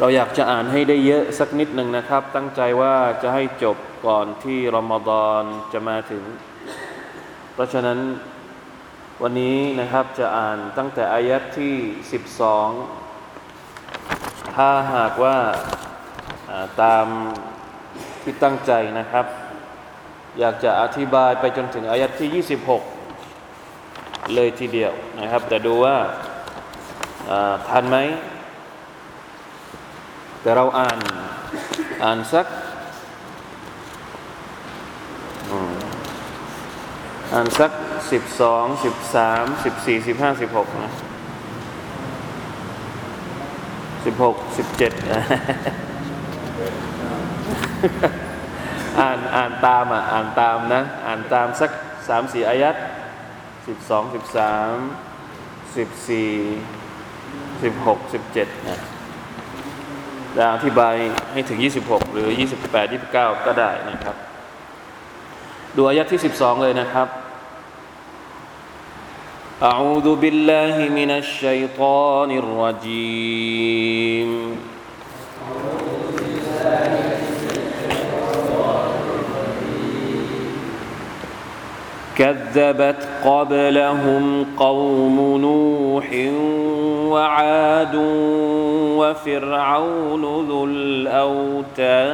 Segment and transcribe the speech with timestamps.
[0.00, 5.42] เราอยากจะอ่านให้ได้เยอะสักนิดหนึ่งนะครับ ตั้งใจว่าจะให้จบก่อนที่รอมฎอน
[5.72, 6.22] จะมาถึง
[7.52, 7.98] เพราะฉะนั้น
[9.22, 11.74] วันนี้นะครับจะอ่านตั้งแต่อายัดที่
[13.34, 15.36] 12 ถ้าหากว่า
[16.82, 17.06] ตาม
[18.22, 19.26] ที่ตั้งใจนะครับ
[20.40, 22.44] อยากจะอธิบายไปจนถึงอายัดที่
[23.26, 25.96] 26 เลยทีเดียวนะครับ แต่ดูว่า
[27.68, 27.98] ทันไหม
[30.44, 30.98] แต่เราอ่าน
[32.04, 32.46] อ่านสัก
[37.32, 37.72] อ่านสัก
[38.12, 40.90] สิบสองสิบสามสิบสี่สิบห้าสิบหกนะ
[44.04, 44.92] สิบหกสิบเจ็ด
[49.00, 51.70] อ่านอ่านตามอะอ่านตามนะ อ่านตามสัก
[52.08, 52.76] สามสี่อายัด
[53.66, 54.74] สิบสองสิบสาม
[55.76, 56.30] สิบสี่
[57.62, 58.93] สิบหกสิบเจ็ดนะ
[60.37, 60.95] จะอธิบาย
[61.33, 62.27] ให้ถึง 26 หรือ
[62.65, 64.15] 28 29 ก็ได้นะครับ
[65.75, 67.07] ดูอายะที่ 12 เลยนะครับ
[69.71, 74.29] أعوذ بالله من الشيطان الرجيم
[82.15, 86.04] كذبت قبلهم قوم نوح
[87.12, 87.94] وعاد
[88.98, 92.04] وفرعون ذو الأوتاد.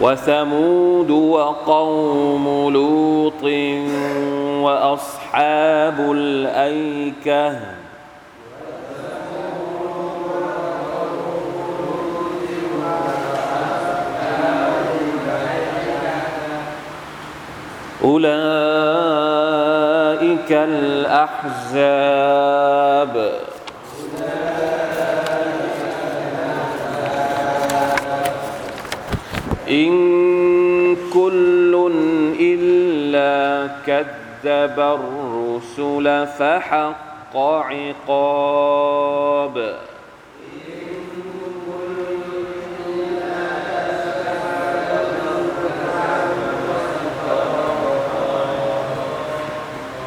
[0.00, 3.44] وثمود وقوم لوط
[5.34, 7.60] أصحاب الأيكة.
[18.04, 18.44] أولئك
[20.52, 21.94] الأحزاب.
[29.70, 31.90] إن كل
[32.40, 35.13] إلا كذب الرسل.
[35.78, 38.96] الرسل فحق عقاب.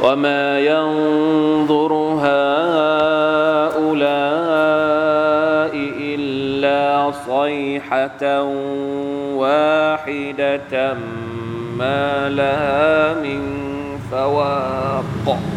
[0.04, 2.38] وما ينظر هؤلاء
[6.00, 8.42] إلا صيحة
[9.36, 10.94] واحدة
[11.78, 13.42] ما لها من
[14.12, 15.57] فواق.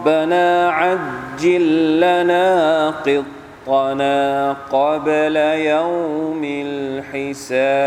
[0.00, 6.42] ربنا عجل لنا قطنا قبل يوم
[7.14, 7.82] الحساب.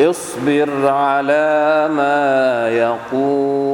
[0.00, 3.67] اصبر على ما يقولون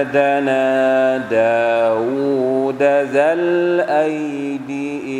[0.00, 2.82] عبدنا داود
[3.12, 4.70] ذا الأيد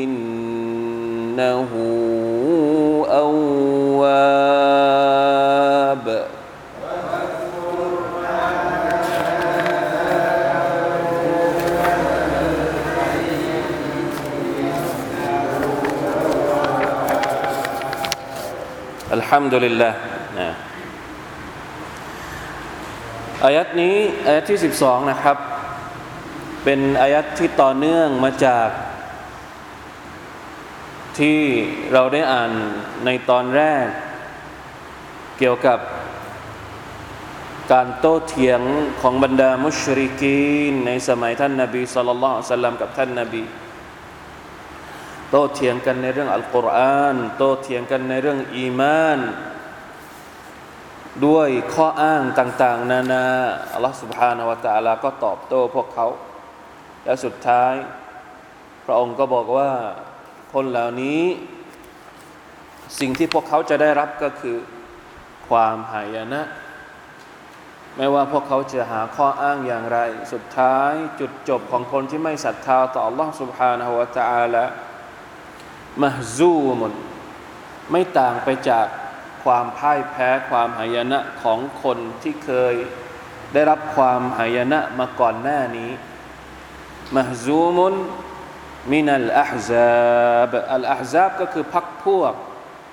[0.09, 1.69] إنه
[3.11, 4.71] أواب.
[19.13, 20.10] الحمد لله.
[23.45, 23.97] อายัดนี้
[24.27, 25.37] อายัดที่ 12 นะครับ
[26.65, 28.69] เป็นอายัดที่ต่อเนื่องมาจาก
[31.19, 31.41] ที่
[31.93, 32.51] เราได้อ่าน
[33.05, 33.87] ในตอนแรก
[35.39, 35.79] เกี่ยวกับ
[37.73, 38.61] การโต้เถียง
[39.01, 43.43] ของบรรดามุชริกีนในสมัยท่านนาบีสุลต่านสัลลัมกับท่านนาบี
[45.31, 49.19] โต้เถียงกันในเรื่องอัลกุรอาน โต้เถียงกันในเรื่องอีมาน
[51.26, 53.26] ด้วยข้ออ้างต่าง ๆ นานา
[53.74, 56.08] อัลลอฮฺ سبحانه และ تعالى ก็ตอบโต้พวกเขา
[57.06, 57.74] และสุดท้าย
[58.86, 59.72] พระองค์ก็บอกว่า
[60.54, 61.24] คนเหล่านี้
[63.00, 64.58] สิ่งที่พวกเขาจะได้รับก็คือ
[65.48, 66.42] ความหายนะ
[67.98, 70.00] ไม่ว่าพวกเขาจะหาข้ออ้างอย่างไร
[70.34, 74.64] สุดท้ายจุดจบของคนที่ไม่ศรัทธาต่อ Allah سبحانه และ تعالى
[76.04, 76.94] มหซูมุน
[77.92, 78.88] ไม่ต่างไปจาก
[79.45, 82.75] ความพ่ายแพ้ความหายนะของคนที่เคย
[83.53, 85.91] ได้รับความหายนะมาก่อนหน้านี้
[87.17, 87.95] มหซูมุน
[88.93, 92.35] มินัลอาฮซาบอัลอาฮซาบก็คือพักพวก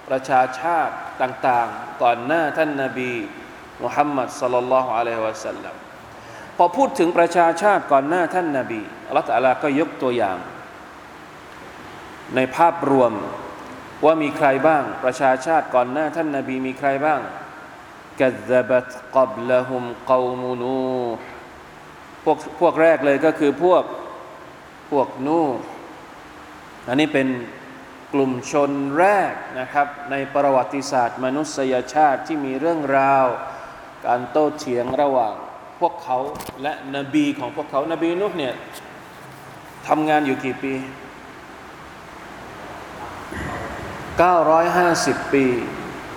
[0.09, 3.13] ประชาชาติต่างๆ ก่อนหน้าท่านนาบี
[3.83, 5.75] มุฮัมมัดสลลัลลอฮุอะลัยฮิวะสัลลัม
[6.57, 10.37] พอพูดถึงประชาชาติก่อนหน้าท่านนาบีอัลลอฮฺตะก็ยกตัวอย่าง
[12.35, 13.13] ในภาพรวม
[14.05, 17.19] ว่ามีใครบ้าง ประชาชาติก่อนหน้าท่านนาบีมีใครบ้าง
[18.19, 20.77] กัซบัตกับละหุมกอมูนู
[22.23, 23.83] พวกพวกแรกเลยก็คือพวก
[24.91, 25.39] พวกนู
[26.87, 27.27] อันนี้เป็น
[28.13, 33.25] กลุ่มชนแรกนะครับ ในประวัติศาสตร์ มนุษยชาติที่มีเรื่องราว
[34.05, 35.33] การโต้เถียงระหว่าง
[35.79, 36.17] พวกเขา
[36.61, 38.53] และนบีของพวกเขานบีนุเนี่ย
[39.87, 40.73] ทำงานอยู่กี่ปี
[44.16, 45.46] 950 ปี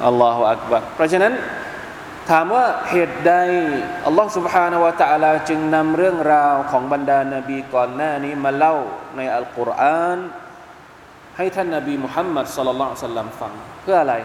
[0.05, 1.33] อัลลอฮฺอักบัรเพราะฉะนั้น
[2.29, 3.33] ถามว่าเหตุใด
[4.05, 8.75] อัลลอฮฺ سبحانه และ تعالى จึงนำเรื่องราวของบรรดานาบีก่อนหน้านี้มาเล่า
[9.17, 10.19] ในอัลกุรอาน
[11.37, 14.15] ให้ท่านนาบีมุฮัมมัดสลลัลสัลลัมฟัง เพื่ออะไร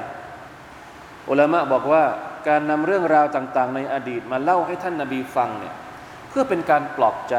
[1.30, 2.04] อุลามะบอกว่า
[2.48, 5.74] การนำเรื่องราวต่าง ๆ ในอดีตมาเล่าให้ท่านนาบีฟังเนี่ย
[6.28, 7.36] เพื่อเป็นการปลอบใจ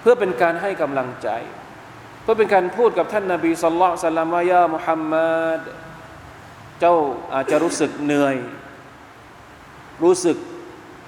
[0.00, 1.28] เพื่อเป็นการให้กำลังใจ
[2.25, 5.61] เพื่อเป็นการพูดกับท่านนาบีสุลต่านสัลลัมว่ายามุฮัมมัด
[6.79, 6.95] เจ้า
[7.33, 8.35] อาจจะรู้สึกเหนื่อย
[10.03, 10.37] รู้สึก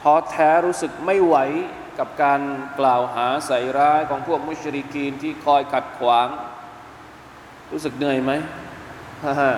[0.01, 1.35] ท้อแท้รู้สึกไม่ไหว
[1.99, 2.41] กับการ
[2.79, 6.27] กล่าวหาใส่ร้ายของพวกมุชริกีนที่คอยขัดขวาง
[7.71, 8.31] รู้สึกเหนื่อยไหม
[9.23, 9.51] ฮ่า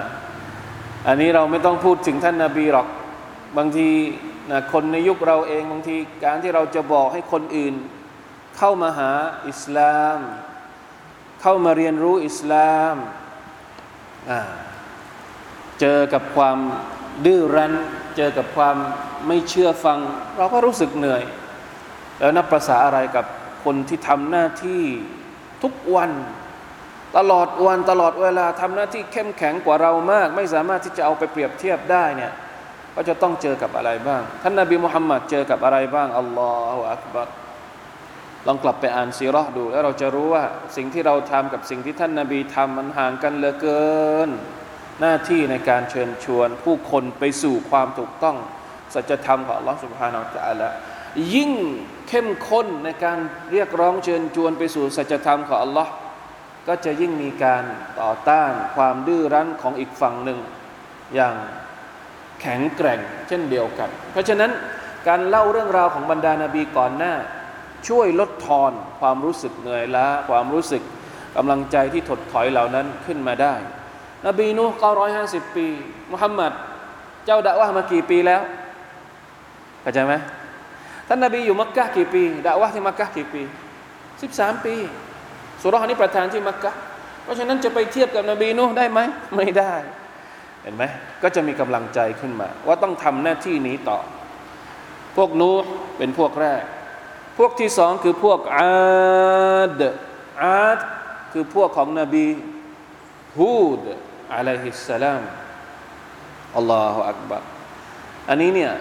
[1.08, 2.88] อันนี้เราไม่ต้องพูดถึงท่านนาบีหรอก
[3.58, 3.90] บางที
[4.52, 7.74] นะคนในยุคเราเองบางทีการที่เราจะบอกให้คนอื่น
[8.58, 9.12] เข้ามาหา
[9.50, 10.20] อิสลาม
[11.42, 12.96] เข้ามาเรียนรู้อิสลาม
[15.80, 16.58] เจอกับความ
[17.26, 17.74] ดื้อรั้น
[18.18, 18.76] เจอกับความ
[19.28, 20.00] ไม่เชื่อฟัง
[20.38, 21.24] เราก็รู้สึกเหนื่อย
[22.20, 23.26] แล้วนับภาษาอะไรกับ
[23.64, 24.84] คนที่ทำหน้าที่
[25.64, 26.12] ทุกวัน
[27.18, 32.32] ตลอดวันตลอดเวลาทำหน้าที่เข้มแข็งกว่าเรามาก ไม่สามารถที่จะเอาไปเปรียบเทียบได้เนี่ย
[32.96, 37.28] ก็จะต้องเจอกับอะไรบ้าง ท่านนาบีมุฮัมมัดเจอกับอะไรบ้างอัลลอฮฺอักบัร
[38.48, 40.44] ลองกลับไปอ่านซีรอดู แล้วเราจะรู้ว่า
[40.76, 43.90] สิ่งที่เราทำกับสิ่งที่ท่านนาบีทำมันห่างกันเหลือเกิ
[44.28, 44.30] น
[45.02, 48.38] หน้าที่ในการเชิญชวน ผู้คนไปสู่ความถูกต้อง
[48.94, 50.18] สัจธรรมของอัลลอฮฺสุบฮานา
[50.48, 50.72] อัลลอฮ
[51.36, 51.52] ยิ่ง
[52.08, 53.18] เข้มข้นในการ
[53.52, 55.92] เรียกร้องเชิญชวนไปสู่สัจธรรมของอัลลอฮ์
[56.68, 57.64] ก็จะยิ่งมีการ
[58.00, 60.40] ต่อต้านความดื้อรั้นของอีกฝั่งหนึ่ง
[61.16, 61.36] อย่าง
[62.42, 64.52] แข็งแกร่งเช่นเดียวกัน เพราะฉะนั้น
[65.08, 67.14] การเล่าเรื่องราวของบรรดานาบีก่อนหน้า
[67.88, 70.84] ช่วยลดทอนความรู้สึกเหนื่อยล้าความรู้สึก
[71.38, 73.54] กำลังใจที่ถดถอยเหล่านั้นขึ้นมาได้
[74.28, 74.76] นบีนูห์
[75.16, 75.68] 950ปี
[76.12, 76.52] มุฮัมมัด
[77.26, 78.42] เจ้าด่าว่ามากี่ปีแล้ว
[79.82, 80.14] เข้าใจไหม
[81.08, 83.42] ท่านนบีอยู่มักกะกี่ปีด่าว่าที่มักกะกี่ปี
[84.04, 84.76] 13ปี
[85.62, 86.72] สุรษนี้ประทานที่มักกะ
[87.24, 89.00] เพราะฉะนั้นจะไปเทียบกับนบีนูห์ได้ไหม
[89.36, 89.74] ไม่ได้
[90.64, 90.84] เห็นไหม
[91.24, 94.00] ก็จะมีกำลังใจขึ้นมา ว่าต้องทำหน้าที่นี้ต่อ
[95.18, 95.62] พวกนูห์
[95.98, 96.62] เป็นพวกแรก
[97.40, 99.82] พวกที่สองคือพวกอาด
[100.44, 100.80] อาด
[101.32, 102.28] คือพวกของนบี
[103.38, 103.84] ฮูด
[104.34, 105.24] อะลัยฮิสสลาม
[106.56, 107.44] อัลลอฮฺอักบัร
[108.30, 108.72] อันนี้เนี่ย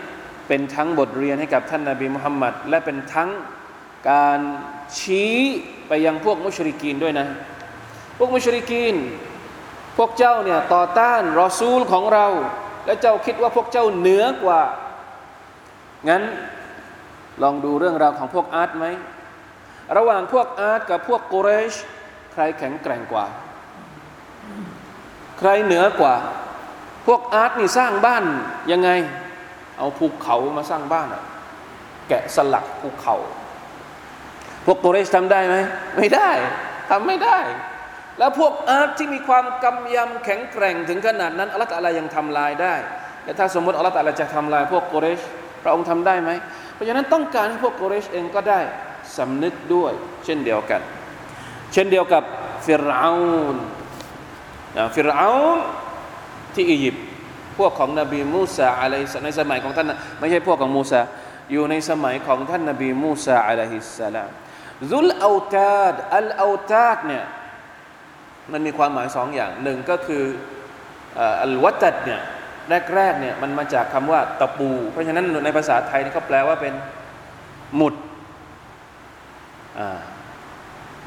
[0.49, 3.31] เป็นทั้งบทเรียนให้กับท่านนาบีมุฮัมมัดและเป็นทั้ง
[4.11, 4.41] การ
[4.99, 5.37] ชี้
[5.89, 7.27] ไปยังพวกมุชริกีนด้วยนะ
[8.19, 8.95] พวกมุชริกีน
[9.97, 12.27] พวกเจ้าเนี่ยต่อต้านรอซูลของเรา
[12.87, 14.61] และเจ้าคิดว่าพวกเจ้าเหนือกว่า
[16.09, 16.23] งั้น
[17.43, 18.87] ลองดูเรื่องราวของพวกอาร์ตไหม
[19.97, 21.75] ระหว่างพวกอาร์ตกับพวกกุเรช
[22.33, 23.27] ใครแข็งแกร่งกว่า
[25.39, 26.15] ใครเหนือกว่า
[27.07, 28.25] พวกอาร์ตนี่สร้างบ้าน
[28.73, 28.91] ยังไง
[29.79, 31.23] เอาภูเขามาสร้างบ้านอะ
[32.09, 33.17] แกะสลักภูเขา
[34.67, 35.57] พวกกุเรชทำได้ไหม
[35.97, 36.31] ไม่ได้
[36.91, 37.39] ทำไม่ได้
[38.19, 42.75] แล้วพวกอาร์ตที่มีความกำยำแข็งแกร่งถึงขนาดนั้นอัลลอฮฺอะไรยังทำลายได้
[43.25, 45.21] แต่ถ้าสมมติอัลลอฮฺจะทำลายพวกกุเรช
[45.63, 46.31] พระองค์ทำได้ไหม
[46.79, 48.61] เพราะฉะนั้นต้องการให้พวกกุเรชเองก็ได้
[49.17, 49.93] สำนึกด้วย
[50.25, 50.81] เช่นเดียวกัน
[51.73, 52.23] เช่นเดียวกับ
[52.67, 53.13] ฟิรเอา
[53.55, 53.57] น
[54.95, 55.59] ฟิรเอาน
[56.55, 57.05] ที่อียิปต์
[57.59, 58.95] พวกของนบีมูซาอะไร
[59.25, 61.01] ในสมัยของท่านไม่ใช่พวกของมูซา
[61.53, 64.31] อยู่ในสมัยของท่านนบีมูซาอะลัยฮิสสลาม
[64.93, 67.25] ซุลอาตาดอัลอาตาดเนี่ย
[68.53, 70.25] มันมีความหมายสองอย่างหนึ่งก็คือ
[71.45, 72.21] อัลวัตัดเนี่ย
[72.95, 76.75] แรกๆเนี่ยมันมาจากคำว่าตะปู เพราะฉะนั้นในภาษาไทยนี่เขาแปลว่าเป็น
[77.77, 77.95] หมุด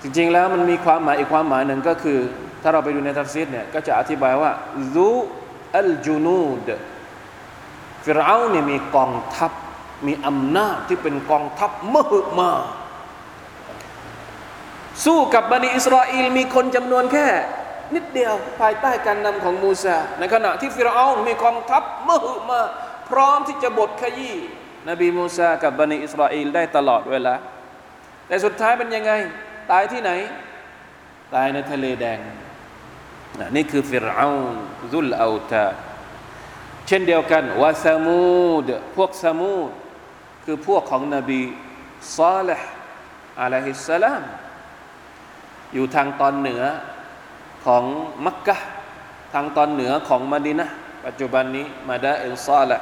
[0.01, 2.19] จริงๆแล้วมันมีความหมายอีกความหมายหนึ่งก็คือ
[2.61, 4.51] ถ้าเราไปดูในตัฟซีรเนี่ยก็จะอธิบายว่า
[4.93, 6.69] ذو الجنود
[8.05, 9.51] ฟิรเอาเนี่ยมีกองทัพ
[10.07, 12.51] มีอำนาจที่เป็นกองทัพมหึมา
[15.05, 17.27] สู้กับบันิอิสราเอลมีคนจำนวนแค่
[17.95, 22.61] นิดเดียวภายใต้การนำของมูซาในขณะที่ฟิรเอามีกองทัพมหึมา
[23.09, 24.37] พร้อมที่จะบดขยี้
[24.89, 27.35] นบีมูซากับบันิอิสราเอลได้ตลอดเวลา
[28.27, 29.11] แต่สุดท้ายเป็นยังไง
[29.71, 30.11] ตายที่ไหน
[31.35, 32.19] ตายในทะเลแดง
[33.55, 34.27] นี่คือฟิรเอา
[34.93, 35.65] ซุลอาตา
[36.87, 39.71] เช่นเดียวกันวาซามูดพวกซามูด
[40.45, 41.41] คือพวกของนบี
[42.17, 42.69] ซาลห์
[43.41, 44.23] อะลัยฮิสสลาม
[45.73, 46.63] อยู่ทางตอนเหนือ
[47.65, 47.83] ของ
[48.25, 48.55] มักกะ
[49.33, 50.67] ทางตอนเหนือของมดินะ
[51.05, 52.77] ปัจจุบันนี้มาดาอิลซาละ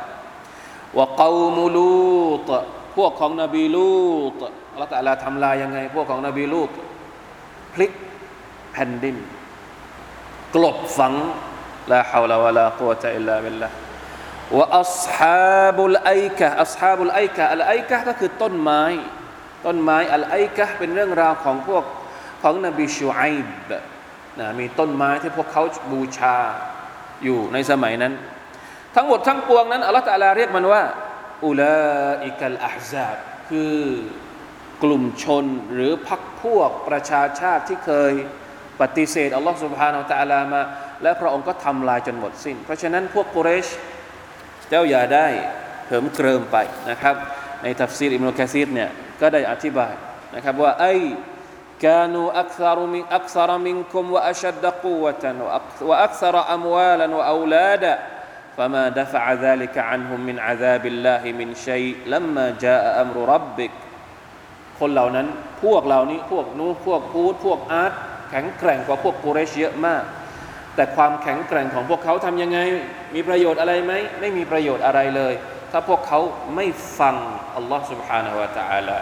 [0.97, 2.49] วะกาวมูลูต
[2.95, 6.71] พวกของนบีลูตอัลลอฮฺตะลาทำลายยังไง พวกของนบีลูต
[7.73, 7.91] พลิก
[8.73, 9.17] แผ่นดิน
[10.55, 11.13] กลบฝัง
[11.91, 13.69] ลาฮาวลาวะลากุวะตะอิลลาบิลลา
[14.57, 18.83] ว่าอัศฮาบุลไอกะอัศฮาบุลไอกะอัลไอกะก็คือต้นไม้
[19.65, 21.83] ต้นไม้อัลไอกะเป็นเรื่องราวของพวก
[22.41, 23.19] ของนบีชูไอ
[23.69, 23.71] บ
[24.39, 26.37] นะมีต้นไม้ที่พวกเขาบูชา
[27.23, 28.13] อยู่ในสมัยนั้น
[28.95, 30.83] ทั้งหมดทั้งปวงนั้นอัลลอฮฺตะลาเรียกมันว่า
[31.45, 31.79] อุลา
[32.25, 33.17] อิกัลอาฮซาบ
[33.49, 33.75] คือ
[34.83, 38.13] กลุ่มชนหรือพรรคพวกประชาชาติที่เคย
[38.81, 40.61] ปฏิเสธอัลลอฮฺสุบฮานาอัลตะลามา
[41.03, 43.67] และพระองค์ก็ทำลายจนหมดสิ้น เพราะฉะนั้นพวกกุเรช
[44.69, 45.27] เจ้าอย่าได้
[45.87, 46.57] เหิมเกริมไป
[46.89, 47.15] นะครับ
[47.63, 48.89] ในตัฟซีรอิบนุกะซีรเนี่ย
[49.21, 49.93] ก็ได้อธิบาย
[50.35, 50.85] นะครับว่าأي
[51.80, 55.24] كانوا أكثر من أكثر منكم وأشد قوة
[55.82, 57.98] وأكثر أموالا وأولادا
[58.56, 63.70] فما دفع ذلك عنهم من عذاب الله من شيء لما جاء أمر ربك
[64.80, 65.26] คนเหล่านั้น
[65.62, 67.92] พวกเหล่านี้พวกนู้พวกพูดพวกอาร์ต
[68.30, 70.02] แข็งแกร่งกว่าพวกกุเรชเยอะมาก
[70.74, 72.58] แต่ความแข็งแกร่งของพวกเขาทำยังไง
[73.14, 75.34] มีประโยชน์อะไรไหมไม่มีประโยชน์อะไรเลย
[75.70, 76.20] ถ้าพวกเขา
[76.54, 76.66] ไม่
[76.98, 77.16] ฟัง
[77.56, 78.98] อัลลอฮ์ سبحانه และ تعالى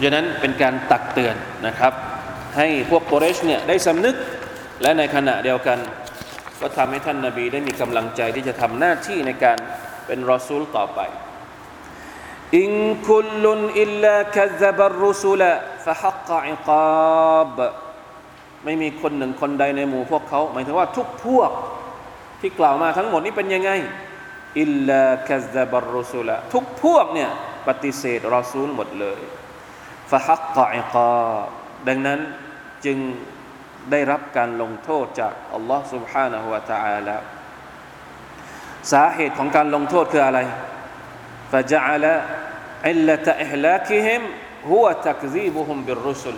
[0.00, 1.92] ดังนั้นเป็นการตักเตือนนะครับ
[2.56, 4.16] ให้พวกโกุเรชเนี่ยได้สำนึก
[4.82, 5.78] และในขณะเดียวกัน
[6.60, 9.58] ก็ทำให้ท่านนาบีได้มีกำลังใจที่จะทำหน้าที่ในการ
[10.06, 11.00] เป็นรอซูลต่อไป
[12.58, 12.72] อิน
[13.06, 15.42] คุลลุนอิลลาคัซบัรรุสุล
[15.84, 17.58] ฟะฮักกะอิกาบ
[18.64, 21.50] ไม่มีคนหนึ่งคนใดในหมู่พวกเขา หมายถึงว่าทุกพวก
[22.40, 23.70] ที่กล่าวมาทั้งหมดนี้เป็นยังไง
[24.60, 27.30] อิลลาคัซบัรรุสุลทุกพวกเนี่ย
[27.68, 29.20] ปฏิเสธรอซูลหมดเลย
[30.11, 31.47] ฟะฮักกะอิกาบ
[31.87, 32.19] ดังนั้น
[32.85, 32.97] จึง
[33.91, 37.17] ได้รับการลงโทษจากอัลลอฮ์ سبحانه และ تعالى
[38.91, 40.39] สาเหตุของการลงโทษคืออะไร
[41.51, 42.05] فجعل
[42.87, 44.21] علة إهلاكهم
[44.71, 46.37] هو تكذيبهم بالرسل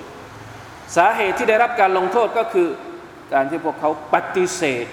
[0.96, 2.68] สาเหตุที่ได้รับการลงโทษก็คือ
[3.34, 4.86] การที่พวกเขาปฏิเสธ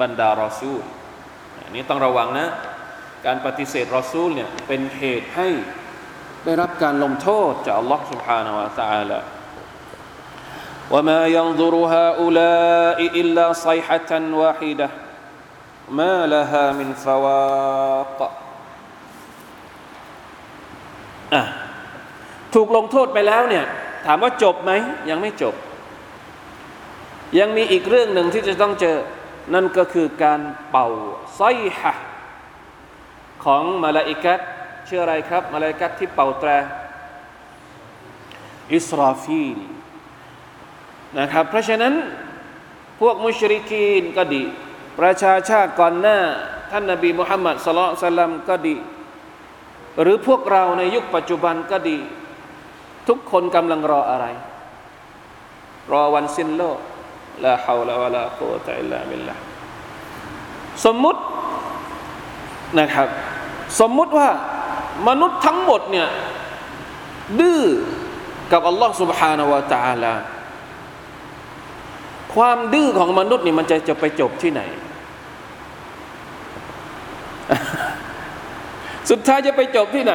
[0.00, 0.82] บรรดารอซูล
[1.64, 2.48] อันนี้ต้องระวังนะ
[3.26, 5.48] การปฏิเสธรอซูลเนี่ยเป็นเหตุให้
[6.44, 9.20] ได้รับการลงโทษจากอัลลอฮ์ سبحانه และ تعالى
[10.94, 14.88] وما ينظر هؤلاء إلا صيحة واحدة
[15.98, 18.20] ما لها من فواق
[21.34, 21.42] อ่ะ
[22.54, 23.64] ถูกลงโทษไปแล้วเนี่ย
[24.06, 24.72] ถามว่าจบไหม
[25.10, 25.54] ยังไม่จบ
[27.38, 28.96] ยังมีอีกเรื่องหนึ่งที่จะต้องเจอ
[29.54, 30.40] นั่นก็คือการ
[30.70, 30.88] เป่า
[31.36, 31.42] ไซ
[31.78, 31.92] ฮะ
[33.44, 34.40] ของมาลาอิกัต
[34.95, 36.49] ชื่ออะไรครับมาลาอิกัตที่เป่าแตร
[38.73, 39.57] อิสราฟีล
[41.19, 41.93] นะครับเพราะฉะนั้น
[42.99, 44.43] พวกมุชริกีนก็ดี
[44.99, 46.19] ประชาชาติก่อนหน้า
[46.71, 48.75] ท่านนบีมุฮัมมัดสลลัลลัมก็ดี
[50.01, 51.97] หรือพวกเราในยุคปัจจุบันก็ดี
[53.07, 54.25] ทุกคนกำลังรออะไร
[55.91, 56.79] รอวันสิ้นโลก
[57.45, 59.35] ลาฮาวลาวะลากุวะตอิลลาบิลลา
[60.85, 61.21] สมมุติ
[62.79, 63.09] นะครับ
[63.81, 64.29] สมมุติว่า
[65.08, 66.08] มนุษย์ทั้งหมดเนี่ย
[67.40, 67.62] ดื้อ
[68.52, 70.14] กับอัลลอฮ์ سبحانه และ تعالى
[72.34, 74.62] ความดื้อของมนุษย์นี่มันจะจะไปจบที่ไหน
[79.10, 80.14] สุดท้ายจะไปจบที่ไหน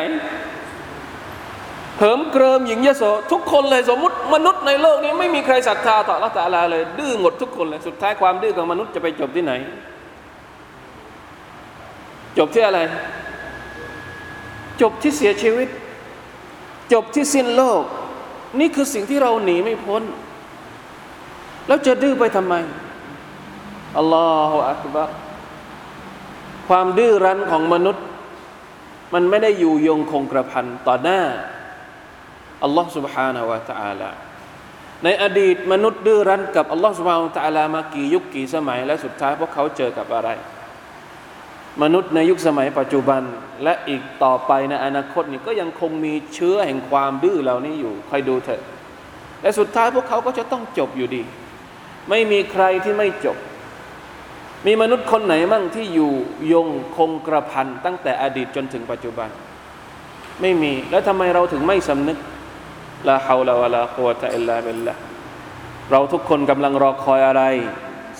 [2.00, 9.54] เหิมเกริมหญิงยโสทุกคนเลยสมมุติ มนุษย์ในโลกนี้ไม่มีใครศรัทธาต่อละตาลาเลย ดื้อหมดทุกคนเลยสุดท้ายความดื้อของมนุษย์จะไปจบที่ไหน
[12.38, 12.80] จบที่อะไร
[14.82, 15.70] จบที่เสียชีวิต
[16.94, 17.84] จบที่สิ้นโลก
[18.60, 20.04] นี่คือสิ่งที่เราหนีไม่พ้น
[21.68, 22.54] แล้วจะดื้อไปทำไม
[23.98, 25.04] อัลลอฮฺอักบะ
[26.68, 28.06] ความดื้อรั้นของมนุษย์
[29.14, 31.22] มันไม่ได้อยู่ยงคงกระพันต่อหน้า
[32.64, 34.12] อัลลอฮ์ سبحانه และ تعالى
[35.04, 40.30] ในอดีตมนุษย์ดื้อรั้นกับอัลลอฮ์ سبحانه และ تعالى มากี่ยุคกี่สมัย และสุดท้ายพวกเขาเจอกับอะไร
[41.83, 43.23] มนุษย์ในยุคสมัยปัจจุบัน
[43.65, 48.63] และอีกต่อไปในอนาคตนี่ก็ยังคงมีเชื้อแห่งความดื้อเหล่านี้อยู่คอยดูเถอะ
[49.43, 51.23] และสุดท้ายพวกเขาก็จะต้องจบอยู่ดี
[52.11, 53.37] ไม่มีใครที่ไม่จบ
[54.67, 56.13] มีมนุษย์คนไหนมั่งที่อยู่
[56.53, 59.29] ยงคงกระพันตั้งแต่อดีตจนถึงปัจจุบัน
[60.41, 62.19] ไม่มีแล้วทำไมเราถึงไม่สำนึก
[63.09, 64.95] ลาฮาวลาวะลากุวตะอิลลาเบลละ
[65.91, 67.43] เราทุกคนกำลังรอคอยอะไร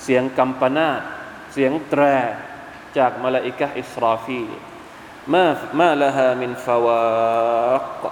[0.03, 1.01] เสียงกัมปนาต
[1.53, 2.03] เสียงแตร
[2.97, 4.41] จากมาลาอิกะอิสราฟี
[5.33, 5.45] มา
[5.79, 7.03] มาละฮามินฟาวา
[8.01, 8.03] ก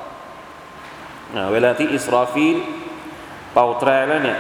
[1.52, 2.58] เวลาที่อิสราฟีล
[3.54, 4.40] เป่าแตรแล้วเนี่ย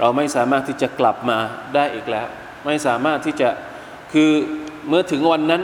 [0.00, 1.38] เราไม่สามารถที่จะกลับมา
[1.74, 2.26] ได้อีกแล้ว
[2.66, 3.48] ไม่สามารถที่จะ
[4.12, 4.30] คือ
[4.88, 5.62] เมื่อถึงวันนั้น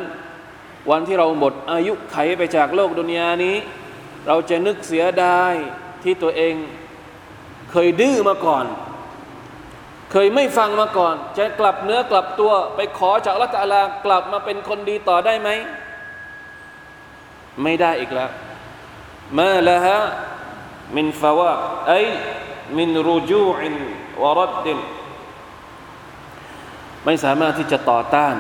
[0.91, 3.57] วันที่เราหมดอายุไขไปจากโลกดุนยานี้
[4.27, 5.53] เราจะนึกเสียดาย
[6.03, 6.55] ที่ตัวเอง
[7.71, 8.65] เคยดื้อมาก่อน
[10.12, 15.50] เคยไม่ฟังมาก่อน จะกลับเนื้อกลับตัวไปขอจากละตาลากลับมาเป็นคนดีต่อได้ไหม
[17.64, 18.30] ไม่ได้อีกแล้ว
[19.40, 20.00] มาละฮะ
[20.96, 21.52] มินฟาวะ
[21.88, 21.94] ไอ
[22.78, 23.76] มินรูจูอิน
[24.24, 24.80] วรัดดิน
[27.06, 28.36] ไม่สามารถที่จะต่อต้าน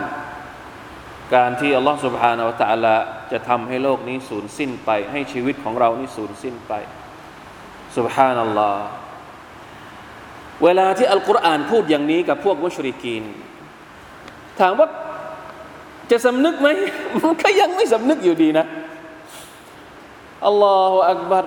[1.35, 2.95] การที่อัลลอฮฺ سبحانه และ تعالى
[3.31, 6.73] จะทำให้โลกนี้สูญสิ้นไป ให้ชีวิตของเรานี้สูญสิ้นไป
[7.95, 8.83] سبحان อัลลอฮ์
[10.62, 13.24] เวลาที่อัลกุรอานพูดอย่างนี้กับพวกมุชริกีน
[14.60, 14.88] ถามว่า
[16.10, 16.68] จะสำนึกไหม
[17.18, 18.66] มันก็ยังไม่สำนึกอยู่ดีนะ
[20.46, 21.44] อัลลอฮฺอักบัร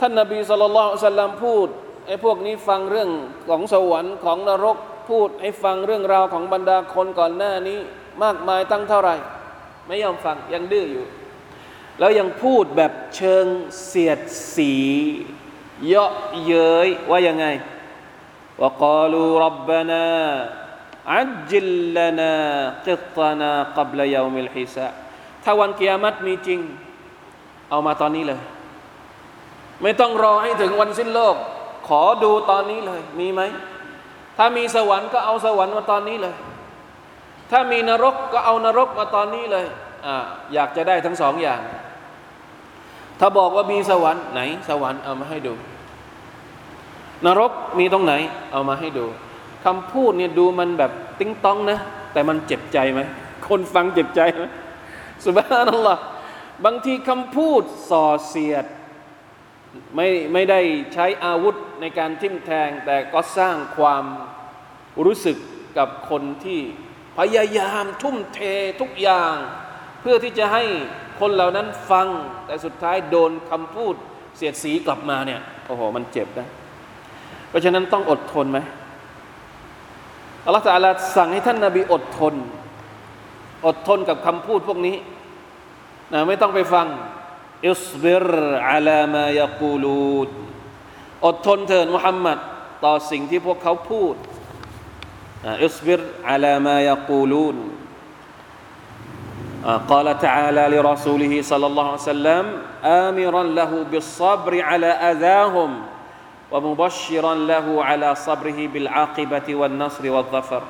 [0.00, 1.68] ท่านนบีสุลต่านสัลลัมพูด
[2.06, 3.10] ไอ้พวกนี้ฟังเรื่อง
[3.48, 4.76] ของสวรรค์ของนรก
[5.08, 7.78] พูดให้ฟังเรื่องราวของบรรดาคนก่อนหน้านี้
[8.22, 9.16] มากมายตั้งเท่าไหร่
[9.86, 11.06] ไม่ยอมฟังยังดื้ออยู่
[11.98, 13.46] แล้วยังพูดแบบเชิง
[13.86, 14.20] เสียด
[14.54, 14.74] สี
[15.86, 16.12] เยาะ
[16.46, 17.46] เย้ยว่ายังไง
[18.60, 20.06] ว่ากาลูรับบานา
[21.12, 22.34] อัจจิลลนา
[22.86, 24.86] กิตนากับลยามิลฮิซา
[25.44, 26.60] ถ้าวันกิยามัตมีจริง
[27.70, 28.40] เอามาตอนนี้เลย
[29.82, 31.36] ไม่ต้องรอให้ถึงวันสิ้นโลก
[31.88, 33.40] ขอดูตอนนี้เลย มีไหม
[34.36, 36.34] ถ้ามีสวรรค์ก็เอาสวรรค์มาตอนนี้เลย
[37.50, 39.66] ถ้ามีนรกก็เอานรกมาตอนนี้เลย
[40.06, 40.08] อ
[40.54, 41.60] อยากจะได้ทั้งสองอย่าง
[43.20, 45.54] ถ้าบอกว่ามีสวรรค์ไหน สวรรค์เอามาให้ดู
[47.26, 48.14] นรกมีตรงไหน
[48.52, 49.06] เอามาให้ดู
[49.64, 51.78] คำพูดเนี่ยดูมันแบบติ้งต้องนะ
[52.12, 53.00] แต่มันเจ็บใจไหม
[53.48, 54.44] คนฟังเจ็บใจไหม
[55.24, 56.02] สุบฮานัลลอฮ์
[56.64, 58.66] บางทีคำพูดส่อเสียด
[59.96, 60.60] ไม่ไม่ได้
[60.94, 64.04] ใช้อาวุธในการทิ่มแทง แต่ก็สร้างความ
[65.04, 65.36] รู้สึก
[65.78, 66.60] กับคนที่
[67.18, 68.40] พยายามทุ่มเท
[68.80, 69.34] ทุกอย่าง
[70.00, 70.64] เพื่อที่จะให้
[71.20, 72.08] คนเหล่านั้นฟัง
[72.46, 73.94] แต่สุดท้ายโดนคำพูด
[74.36, 76.48] เสียดสีกลับมาเนี่ย โอ้โห มันเจ็บนะ
[77.49, 78.59] เพราะฉะนั้นต้องอดทนไหม
[80.45, 82.33] อัลลอฮฺสัลาสั่งให้ท่านนาบีอดทน
[83.67, 84.95] อดทนกับคำพูดพวกนี้
[86.13, 86.87] นะไม่ต้องไปฟัง
[87.69, 88.25] อิสบิร
[88.67, 90.29] อาลามายกูลูด
[91.25, 92.37] อดทนเถิดมุฮัมมัด
[92.83, 94.15] ต่อสิ่งที่พวกเขาพูด
[95.45, 97.57] اصبر على ما يقولون
[99.87, 102.45] قال تعالى لرسوله صلى الله عليه وسلم
[102.83, 105.71] آمرا له بالصبر على أذاهم
[106.51, 110.63] ومبشرا له على صبره بالعاقبة والنصر والظفر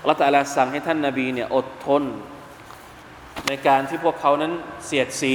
[0.00, 2.02] อัลลอฮฺตะลาสั่งให้ท่านนาบีเนี่ยอดทน
[3.48, 4.52] ในการที่พวกเขานั้น
[4.86, 5.34] เสียดสี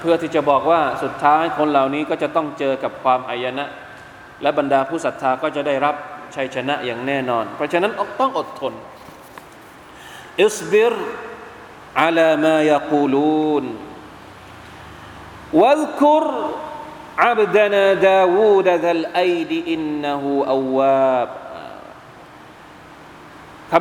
[0.00, 3.64] เพื่อที่จะบอกว่าสุดท้ายคนเหล่านี้ก็จะต้องเจอกับความอายนะ
[4.42, 5.94] และบรรดาผู้ศรัทธาก็จะได้รับ
[6.36, 8.72] ชัยชนะอย่างแน่นอน เพราะฉะนั้นต้องอดทน
[10.42, 10.94] อิสบิร
[11.96, 13.64] على ما يقولون
[15.52, 16.69] واذكر عبدنا داود ذا الأيد إنه أواب ค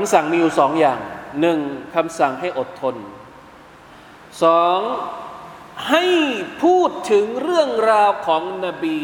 [0.04, 0.98] ำสั่งมีอยู่สองอย่าง
[1.40, 1.58] หนึ่ง
[1.94, 2.96] คำสั่งให้อดทน
[4.42, 4.80] สอง
[5.90, 6.04] ให้
[6.62, 9.00] พูดถึงเรื่องราวของนบี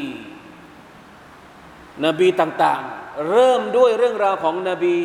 [2.04, 4.96] นบีต่างๆ เริ่มด้วยเรื่องราวของนบี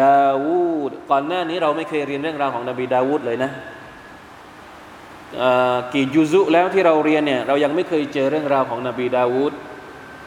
[0.00, 3.50] ดาวูดก่อนหน้านี้เราไม่เคยเรียนเรื่องราวของนบีดาวูดเลยนะ
[5.94, 9.52] กี่ยุซุแล้วที่เราเรียนเนี่ยเรายังไม่เคยเจอเรื่องราวของนบีดาวูด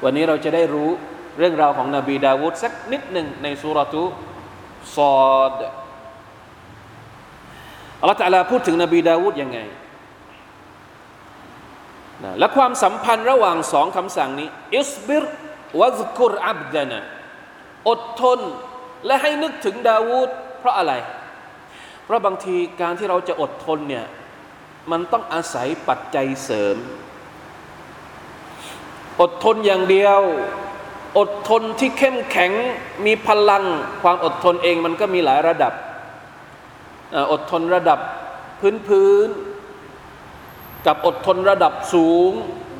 [0.03, 0.89] วันนี้เราจะได้รู้
[1.37, 4.03] เรื่องราวของนบีดาวูดสักนิดหนึ่งในสุรทู
[4.95, 5.57] ซอด
[7.99, 9.59] อัลลอฮฺตะลาพูดถึงนบีดาวูดยังไง
[12.23, 15.23] นะและความสัมพันธ์ระหว่างสองคำสั่งนี้อิสบิร
[15.79, 16.99] วะซกุรอับดานะ
[17.89, 18.39] อดทน
[19.05, 20.93] และให้นึกถึงดาวูดเพราะอะไร
[22.05, 24.05] เพราะบางทีการที่เราจะอดทนเนี่ย
[24.91, 26.77] มันต้องอาศัยปัจจัยเสริม
[29.21, 30.21] อดทนอย่างเดียว
[31.17, 32.51] อดทนที่เข้มแข็ง
[33.05, 33.63] มีพลัง
[34.01, 35.73] ความอดทนเองมันก็มีหลายระดับ
[37.31, 37.99] อดทนระดับ
[38.59, 39.27] พื้นพื้น
[40.87, 42.31] กับอดทนระดับสูง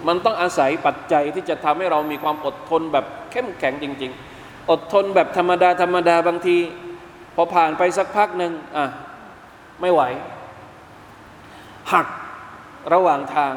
[0.07, 4.11] มันต้องอาศัยปัจจัยที่จะทำให้เรามีความอดทนแบบเข้มแข็งจริง
[4.41, 6.57] ๆ อดทนแบบธรรมดาธรรมดาบางที
[7.35, 8.85] พอผ่านไปสักพักหนึ่งอะ
[9.81, 10.01] ไม่ไหว
[11.91, 12.07] หัก
[12.93, 13.53] ระหว่างทาง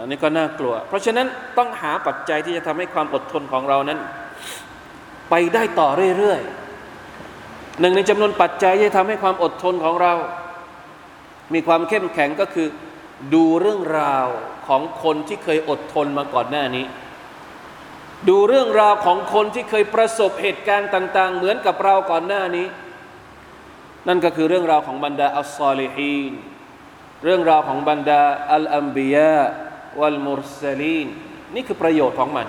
[0.00, 1.26] อันนี้ก็น่ากลัว เพราะฉะนั้น
[1.58, 3.98] ต้องหาปัจจัยที่จะทำให้ความอดทนของเรานั้น
[5.30, 10.12] ไปได้ต่อเรื่อยๆหนึ่งในจำนวนปัจจัยที่ทำให้ความอดทนของเรา
[11.54, 12.68] มีความเข้มแข็งก็คือ
[13.34, 14.26] ดูเรื่องราว
[14.68, 16.86] ของคนที่เคยอดทนมาก่อนหน้านี้
[18.28, 22.66] ดูเรื่องราวของคนที่เคยประสบเหตุการณ์ต่าง ๆ เหมือนกับเราก่อนหน้านี้
[24.08, 26.32] นั่นก็คือเรื่องราวของบรรดาอัลซอลิฮีน
[27.24, 29.38] เรื่องราวของบรรดาอัลอัมบียา
[30.00, 31.08] วัลมุรสลีน
[31.54, 32.46] นี่คือประโยชน์ของมัน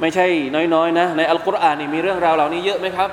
[0.00, 0.26] ไม่ใช่
[0.74, 3.10] น้อยๆนะในอัลกุรอานนี่มีเรื่องราวเหล่านี้เยอะไหมครับ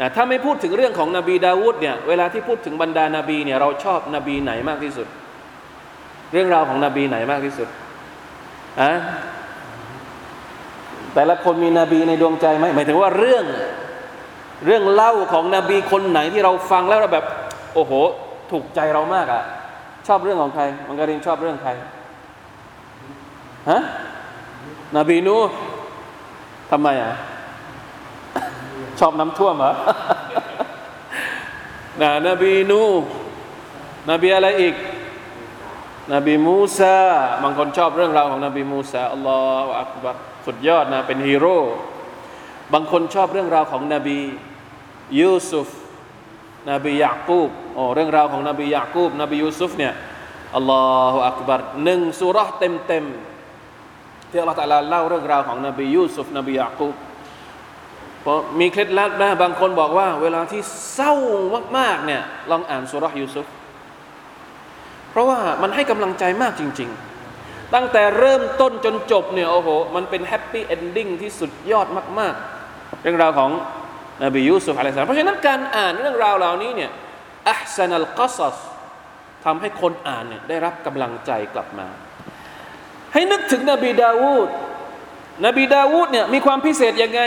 [0.00, 5.06] นะถ้าไม่พูดถึงเรื่องของนบีดาวูดเนี่ยเวลาที่พูดถึงบรรดานาบีเนี่ยเราชอบนบีไหนมากที่สุด
[6.32, 7.68] เรื่องราวของนบีไหนมากที่สุด
[8.80, 8.92] อะ
[11.14, 13.44] แต่ละคนมีนบีในดวงใจไหมหมายถึงว่าเรื่อง
[14.66, 17.24] เรื่องเล่าของนบีคนไหนที่เราฟังแล้วเราแบบ
[17.74, 17.92] โอ้โห
[18.50, 19.42] ถูกใจเรามากอะ่ะ
[20.06, 21.70] ชอบเรื่องของใคร มังกรินชอบเรื่องใคร
[23.70, 23.78] ฮะ
[24.96, 25.36] นบีนู
[26.70, 27.12] ทำไมอะ
[29.00, 29.72] ชอบน้ำท่วมเหรอ
[32.02, 32.82] นะนบีนู
[34.10, 34.74] นบีอะไรอีก
[36.12, 36.96] นบีมูซา
[37.42, 41.58] บางคนชอบเรื่องราวของนบีมูซาอัลลอฮฺอักบัรสุดยอดนะเป็นฮีโร่
[42.72, 44.18] บางคนชอบเรื่องราวของนบี
[45.20, 45.68] ยูซุฟ
[46.70, 49.94] นบียาคูบโอ้เรื่องราวของนบียาคูบนบียูซุฟเนี่ย
[50.56, 53.04] الله أكبرหนึ่งซูเราะฮ์เต็มเต็ม
[54.30, 56.94] ที่อัลลอฮฺตะลาเล่าเรื่องราวของนบียูซุฟนบียาคูบ
[58.24, 60.62] พอมีเคล็ดลับนะบางคนบอกว่า เวลาที่
[60.94, 61.14] เศร้า
[61.78, 63.46] มากๆเนี่ยลองอ่านซูเราะฮ์ยูซุฟ
[65.10, 66.90] เพราะว่ามันให้กำลังใจมากจริง
[67.30, 71.86] ๆ ตั้งแต่เริ่มต้นจนจบเนี่ยโอ้โห มันเป็น happy ending ที่สุดยอด
[72.18, 72.34] มาก
[72.68, 73.50] ๆ เรื่องราวของ
[74.22, 76.90] นบียูซุฟعليه السلامเพราะฉะนั้นการอ่านเรื่องราวเหล่านี้เนี่ย
[77.48, 78.58] أحسن القصص
[79.44, 81.88] ทำให้คนอ่านเนี่ยได้รับกำลังใจกลับมา
[83.12, 84.48] ให้นึกถึงนบีดาวูด
[85.46, 87.20] นบีดาวูดเนี่ยมีความพิเศษยังไง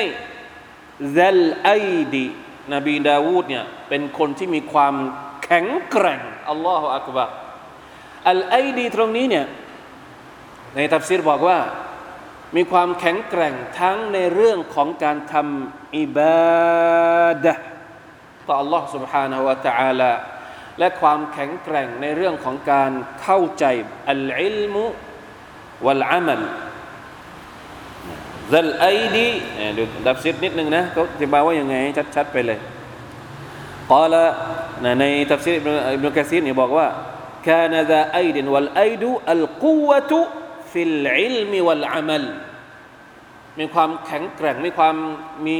[1.17, 2.25] ذا الأيد
[2.73, 4.95] นบีดาวูดเนี่ยเป็นคนที่มีความ
[5.43, 7.25] แข็งแกร่งالله أكبر
[8.29, 9.45] الأيدตรงนี้เนี่ย
[10.75, 11.59] ในตัฟซีรบอกว่า
[12.55, 17.54] มีความแข็งแกร่งทั้งในเรื่องของการทำ อิบาดะ
[18.48, 20.12] ต่อ Allah سبحانه และ تعالى
[20.78, 22.90] และความแข็งแกร่งในเรื่องของการ
[23.22, 23.64] เข้าใจ
[24.10, 24.84] อัลอิลมุ
[25.84, 26.42] วัลอามัล
[28.54, 29.30] ซัลไอดี
[29.76, 31.74] ดูดับซิดนิดนึงนะเขาจะบอกว่ายังไง
[32.16, 32.58] ชัดๆไปเลย
[33.90, 34.06] กล่าว
[35.00, 35.56] ในทัฟซีร
[35.94, 36.88] อิบนุกะซีรเนี่ยบอกว่า
[37.50, 39.04] كان ذا أيد والأيد
[39.34, 40.12] القوة
[40.72, 42.24] في العلم والعمل
[43.59, 44.95] มีความแข็งแกร่ง มีความ
[45.47, 45.59] มี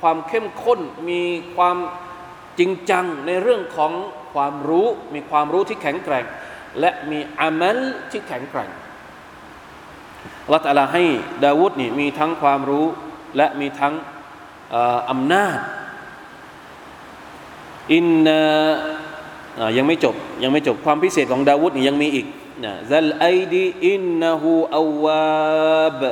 [0.00, 1.20] ความเข้มข้น มี
[1.56, 1.76] ความ
[2.58, 3.92] จริงจังในเรื่องของ
[4.34, 6.24] ความรู้ มีความรู้ที่แข็งแกร่ง
[6.80, 7.78] และมีอามัล
[8.10, 8.70] ที่แข็งแกร่ง
[10.44, 11.04] อัลลอฮฺตะลาให้
[11.44, 12.86] ดาวุฒนี่มีทั้งความรู้
[13.36, 13.94] และมีทั้ง
[15.10, 15.58] อำนาจ
[17.92, 18.42] อินนา
[19.76, 22.26] ยังไม่จบยังไม่จบความพิเศษของดาวุฒนี่ยังมีอีก
[22.64, 26.02] นะซัลไอดีอินนะฮูอาวาบ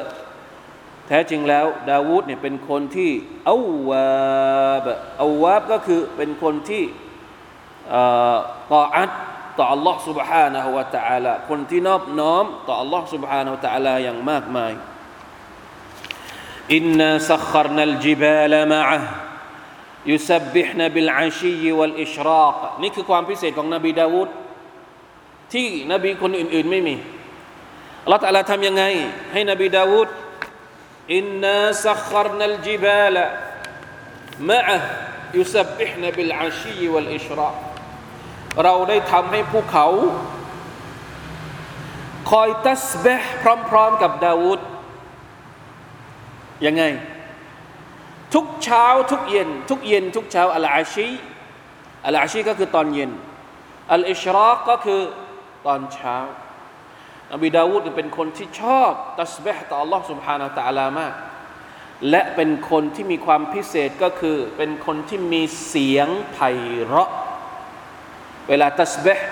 [1.07, 3.11] แท้จริงแล้ว ดาวูดเนี่ยเป็นคนที่
[3.49, 3.57] อา
[3.89, 4.87] วาบ
[5.23, 6.83] อาวาบก็คือเป็นคนที่
[8.71, 9.11] ต่ออัด
[9.57, 14.71] ต่อ Allah سبحانه และ تعالى คนที่นอบน้อมต่อ Allah سبحانه และ تعالى อย่างมากมาย
[16.75, 18.99] อินนาสัครนัลจิบาลมะอะ
[20.09, 24.29] ยุสบิห์นบิลอาชีวัลอิชราคนี่คือความพิเศษของนบีดาวูด
[25.53, 26.95] ที่นบีคนอื่นๆไม่มี
[28.03, 28.83] อัลลอฮฺตะลาทำยังไง
[29.33, 30.09] ให้นบีดาวูด
[31.12, 33.16] إنا سخرنا الجبال
[34.50, 37.50] معه يسبحن بالعشي والإشراق
[38.62, 39.86] เราได้ทำให้ภูเขา
[42.30, 43.32] คอยตัสบห์
[43.70, 44.60] พร้อมๆกับดาวูด
[46.66, 46.82] ยังไง
[48.34, 51.08] ทุกเช้าทุกเย็น ทุกเย็น ทุกเช้าอัลอาชี
[52.06, 53.10] อัลอาชีก็คือตอนเย็น
[53.92, 55.00] อัลอิชรากก็คือ
[55.66, 56.16] ตอนเช้า
[57.33, 61.13] นบีดาวูดเป็นคนที่ชอบตัสบห์ต่อ Allah سبحانه และ تعالى มาก
[62.09, 66.37] และเป็นคนที่มีความพิเศษก็คือ เป็นคนที่มีเสียงไพ
[66.83, 67.09] เราะ
[68.49, 69.27] เวลาตัสบห์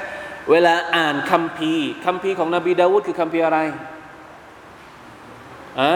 [0.52, 3.60] เวลาอ่านคัมภีร์คัมภีร์ของนบีดาวูดคือคัมภีร์อะไร
[5.82, 5.94] อะ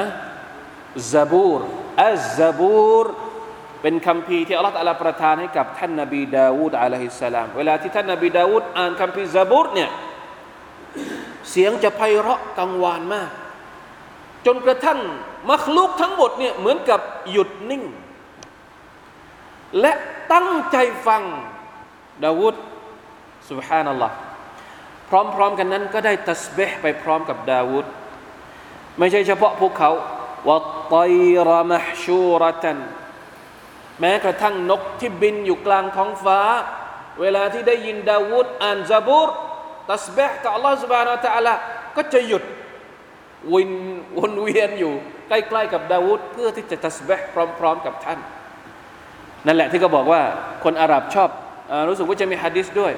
[1.13, 1.61] ซาบูร
[2.03, 3.07] อัลซาบูร
[3.81, 9.89] เป็นคำพีที่อัลลอฮฺประทานให้กับท่านนบีดาวูดอะลัยฮิสสลามเวลาที่ท่านนบีดาวูดอ่านคำพีซาบูรเนี่ย
[11.50, 13.30] เสียงจะไพเราะกังวานมาก
[14.46, 15.00] จนกระทั่ง
[15.50, 17.82] มัคลุกทั้งหมดเนี่ยเหมือนกับหยุดนิ่ง
[19.80, 19.92] และ
[20.32, 21.22] ตั้งใจฟัง
[22.24, 22.54] ดาวูด
[23.50, 24.16] สุบฮานัลลอฮ์
[25.08, 27.86] พร้อมๆกันนั้นก็ได้ตัสเบห์ไปพร้อมกับดาวูด
[28.98, 29.90] ไม่ใช่เฉพาะพวกเขา
[30.48, 30.96] วัตไต
[31.48, 32.78] รมหชูรตัน
[34.00, 36.40] แม้กระทั่งนกที่บินอยู่กลางท้องฟ้า
[37.20, 39.28] เวลาที่ได้ยินดาวูดอ่านซาบูร
[39.91, 41.53] ตัสบห์กับอัลลอฮฺ سبحانه และ تعالى
[41.97, 42.43] ก็จะหยุด
[43.53, 43.71] วิน
[44.17, 44.93] วนเวียนอยู่
[45.27, 47.27] ใกล้ๆกับดาวูดเพื่อที่จะตัสบห์
[47.59, 48.19] พร้อมๆกับท่าน
[49.45, 50.21] นั่นแหละที่เขาบอกว่า
[50.63, 51.29] คนอาหรับชอบ
[51.71, 52.93] อรู้สึกว่าจะมีฮะดิษด้วย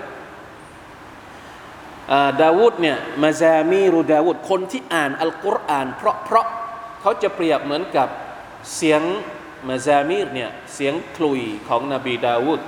[2.43, 6.47] ดาวูดเนี่ยมาซามีรูดาวูดคนที่อ่านอัลกุรอานเพราะเพราะ
[7.01, 8.07] เขาจะเปรียบเหมือนกับ
[8.75, 9.01] เสียง
[9.67, 12.61] มาซามีรเนี่ยเสียงคลุยของนบีดาวูด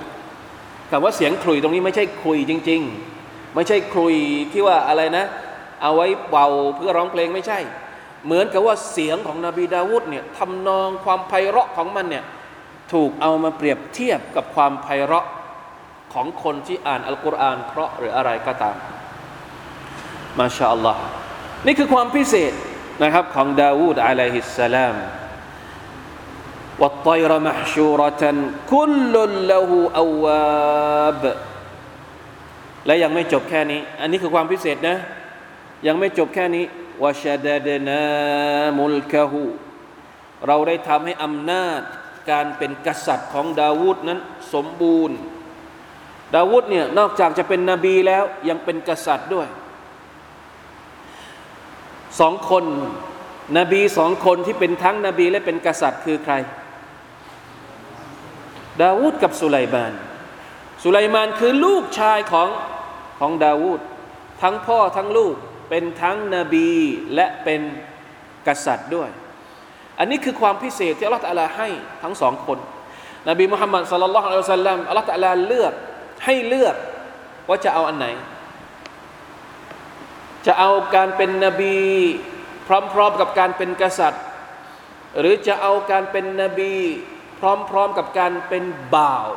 [0.90, 3.09] คำว่าเสียงคลุยตรงนี้ไม่ใช่คลุยจริง ๆ
[3.55, 4.15] ไม่ใช่ครุย
[4.51, 5.25] ที่ว่าอะไรนะ
[5.81, 7.59] เอาไว้เป่าเพื่อร้องเพลงไม่ใช่
[8.25, 12.23] เหมือนกับว่าเสียงของนบีดาวุฒเนี่ยทำนองความไพเราะของมันเนี่ย
[12.93, 15.27] ถูกเอามาเปรียบเทียบกับความไพเราะ
[16.13, 18.75] ของคนที่อ่านอัลกุรอานเพราะหรืออะไรก็ตาม
[20.39, 21.01] มาชาอัลลอฮ์
[21.65, 22.53] นี่คือความพิเศษ
[23.03, 24.95] นะครับของดาวูดอะลัยฮิสสลาม
[26.81, 28.37] วัตไตรมะชูรตัน
[28.71, 31.23] คุลลุลละหูอวาบ
[32.85, 34.97] และยังไม่จบแค่นี้ อันนี้คือความพิเศษนะ
[35.87, 36.65] ยังไม่จบแค่นี้
[37.03, 38.03] วชดเดนา
[38.77, 39.43] มุลกะฮู
[40.47, 41.81] เราได้ทำให้อำนาจ
[42.31, 44.19] การเป็นกษัตริย์ของดาวูดนั้น
[44.53, 45.17] สมบูรณ์
[46.35, 49.47] ดาวูดเนี่ยนอกจากจะเป็นนบีแล้วยังเป็นกษัตริย์ด้วย
[52.19, 52.65] สองคน
[53.57, 56.33] นบีสองคนที่เป็นทั้งนบีและเป็นกษัตริย์คือใคร
[58.81, 59.93] ดาวูดกับสุไลมาน
[60.83, 62.49] สุไลมานคือลูกชายของ
[63.19, 63.81] ของดาวูด
[64.41, 65.35] ทั้งพ่อทั้งลูก
[65.69, 66.71] เป็นทั้งนบี
[67.15, 67.61] และเป็น
[68.47, 69.09] กษัตริย์ด้วย
[69.99, 71.67] อันนี้คือความพิเศษที่อัลลอฮฺตะลาให้
[72.03, 72.59] ทั้งสองคน
[73.29, 75.73] นบีมุฮัมมัดสัลลัลลอฮุอะลัยฮิวสัลลัมอัลลอฮฺลาเลือก
[76.25, 76.75] ให้เลือก
[77.49, 78.07] ว่าจะเอาอันไหน
[80.45, 81.77] จะเอาการเป็นนบี
[82.67, 84.23] พร้อมๆกับการเป็นกษัตริย์
[85.19, 86.73] หรือจะเอาการเป็นนบี
[87.39, 88.63] พร้อมๆกับการเป็น
[88.95, 89.27] บ่าว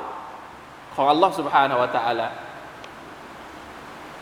[0.94, 2.28] ของอัลลอฮ์ سبحانه และ تعالى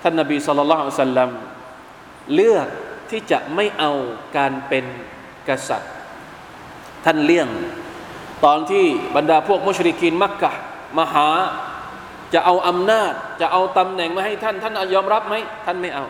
[0.01, 1.29] ท่านนบีสุลต่านละอัลสัลลัม
[2.33, 2.67] เลือก
[3.09, 3.91] ที่จะไม่เอา
[4.37, 4.85] การเป็น
[5.47, 5.91] กษัตริย์
[7.05, 7.47] ท่านเลี่ยง
[8.45, 10.51] ตอนที่บรรดาพวกมุชริกีนมักกะ
[10.97, 11.29] มาหา
[12.33, 16.05] จะเอาอำนาจ จะเอาตำแหน่งมาให้ท่าน ท่านยอมรับไหมท่านไม่เอา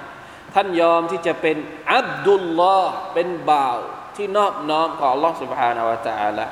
[0.56, 1.58] ท่านยอมที่จะเป็น
[1.94, 3.78] อับดุลลอฮ์เป็นบ่าว
[4.16, 6.46] ที่นอบน้อมของ Allah سبحانه และ تعالى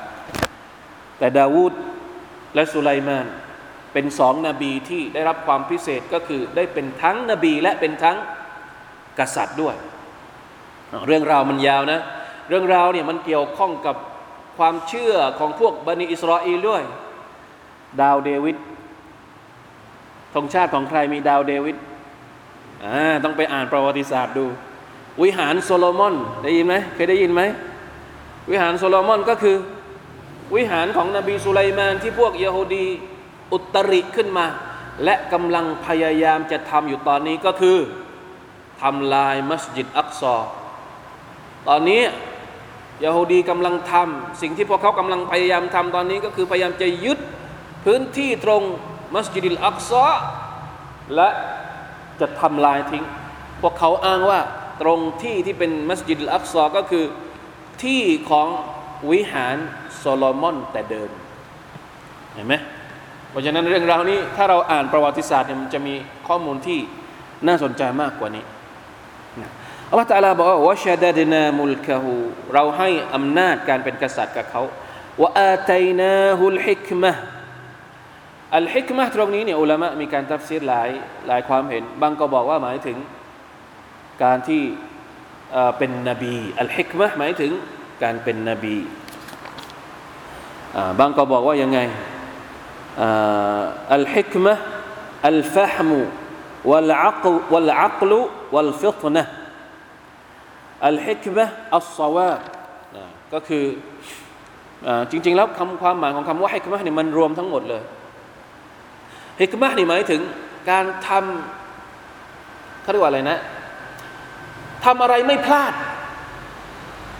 [1.18, 1.74] แต่ดาวูด
[2.54, 3.26] และสุไลมาน
[3.93, 8.17] เป็นสองนบีที่ได้รับความพิเศษก็คือได้เป็นทั้งนบีและเป็นทั้ง
[9.19, 9.75] กษัตริย์ด้วย
[11.07, 11.99] เรื่องราวมันยาวนะ
[12.49, 13.95] เรื่องราวเนี่ยมันเกี่ยวข้องกับ
[14.57, 16.81] ความเชื่อของพวกบันิอิสราเอลด้วย
[18.01, 18.57] ดาวเดวิด
[20.33, 21.77] ธงชาติของใครมีดาวเดวิด
[23.23, 24.45] ต้องไปอ่านประวัติศาสตร์ดู
[25.23, 27.41] วิหารโซโลมอนได้ยินไหมเคยได้ยินไหม
[28.51, 29.57] วิหารโซโลมอนก็คือ
[30.55, 32.85] วิหารของนบีสุไลมานที่พวกเยโฮดี
[33.53, 34.45] อุตริขึ้นมา
[35.03, 37.77] และกำลังพยายามจะทำอยู่ตอนนี้ก็คือ
[38.81, 40.35] ทำลายมัสยิดอักซอ
[41.67, 42.01] ตอนนี้
[43.03, 47.19] ยาฮูดีกำลังทำสิ่งที่พวกเขากำลังพยายามทำตอนนี้ก็คือพยายามจะยึด
[47.85, 48.63] พื้นที่ตรง
[49.15, 50.05] มัสยิดอักซอ
[51.15, 51.29] และ
[52.19, 53.03] จะทำลายทิ้ง
[53.61, 54.39] พวกเขาอ้างว่า
[54.81, 57.05] ตรงที่ที่เป็นมัสยิดอักซอก็คือ
[57.83, 58.47] ที่ของ
[59.11, 59.57] วิหาร
[59.97, 61.09] โซโลมอนแต่เดิม
[62.33, 62.53] เห็นไหม
[63.31, 65.95] เพราะฉะนั้นเรื่องราวนี้ถ้าเราอ่านประวัติศาสตร์เนี่ยมันจะมี
[66.27, 66.79] ข้อมูลที่
[67.47, 68.43] น่าสนใจมากกว่านี้
[69.89, 72.13] อัลลอฮฺตะลาบอกว่าวะชาดดนามุลกะฮู
[72.53, 74.61] เราให้อำนาจการเป็นกษัตริย์กับเขา
[75.21, 77.11] วะอาตัยนาฮุลฮิกมะ
[78.57, 80.89] อัลฮิกมะตรงนี้เนี่ยอุลามะมีการตัฟซีรหลาย
[81.27, 82.97] หลายความเห็น บางก็บอกว่าหมายถึง
[84.23, 84.63] การที่
[85.77, 87.51] เป็นนบีอัลฮิกมะหมายถึง
[88.03, 88.75] การเป็นนบี
[90.99, 91.79] บางก็บอกว่ายังไง
[92.97, 94.53] อัลฮิกมะ
[95.29, 95.99] อัลฟะฮมุ
[96.69, 97.23] วัลอัก
[97.53, 98.19] วัลอักลุ
[98.53, 99.23] วัลฟิตนะ
[100.87, 102.33] อัลฮิกมะอัลซาวา
[103.33, 103.65] ก็คือ
[105.11, 107.83] จริง ๆ แล้วคำความหมายของคำว่าฮิกมะนี่มันรวมทั้งหมดเลย
[109.41, 110.21] ฮิกมะนี่หมายถึง
[110.69, 113.39] การทำเขาเรียกว่าอะไรนะ
[114.85, 115.73] ทำอะไรไม่พลาด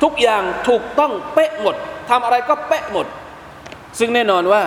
[0.03, 1.75] ทุกอย่างถูกต้องเป๊ะหมด
[2.09, 3.07] ทำอะไรก็เป๊ะหมด
[3.99, 4.63] ซึ่งแน่นอนว่า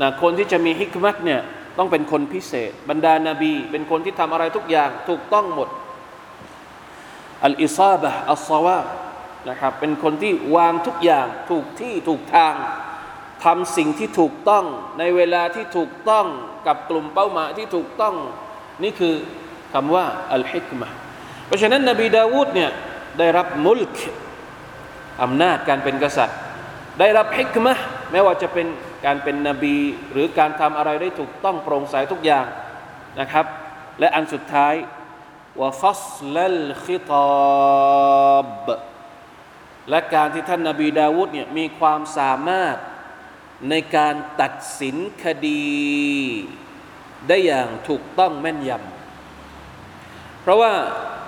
[0.00, 1.40] นะคนที่จะมีฮิกมัตเนี่ย
[1.78, 5.68] ต้องเป็นคนพิเศษ บรรดานาบี เป็นคนที่ทำอะไรทุกอย่างถูกต้องหมด
[7.44, 8.78] อัลอิซาบะอัลซาวา
[9.48, 12.54] นะครับเป็นคนที่วางทุกอย่างถูกที่ถูกทาง
[13.44, 14.64] ทำสิ่งที่ถูกต้อง
[14.98, 16.26] ในเวลาที่ถูกต้อง
[16.66, 18.14] กับกลุ่มเป้าหมายที่ถูกต้อง
[18.82, 19.14] นี่คือ
[19.72, 20.88] คำว่าอัลฮิกมะ
[21.46, 22.70] เพราะฉะนั้นนบีดาวูดเนี่ย
[23.18, 23.98] ได้รับมุลก
[25.22, 26.38] อำนาจการเป็นกษัตริย์
[26.98, 27.74] ได้รับฮิกมะ
[28.10, 28.66] แม้ว่าจะเป็น
[29.04, 29.76] การเป็นนบี
[30.12, 32.46] หรือการทำอะไรได้ถูกต้องโปร่งใสทุกอย่าง
[33.20, 33.46] นะครับ
[34.00, 34.74] และอันสุดท้าย
[35.60, 38.66] ว่าฟัสลัลคิตาบ
[39.90, 42.76] และการที่ท่านนาบีดาวุฒเนี่ยมีความสามารถ
[43.70, 45.64] ในการตัดสินคดี
[47.28, 50.72] ได้อย่างถูกต้องแม่นยำเพราะว่า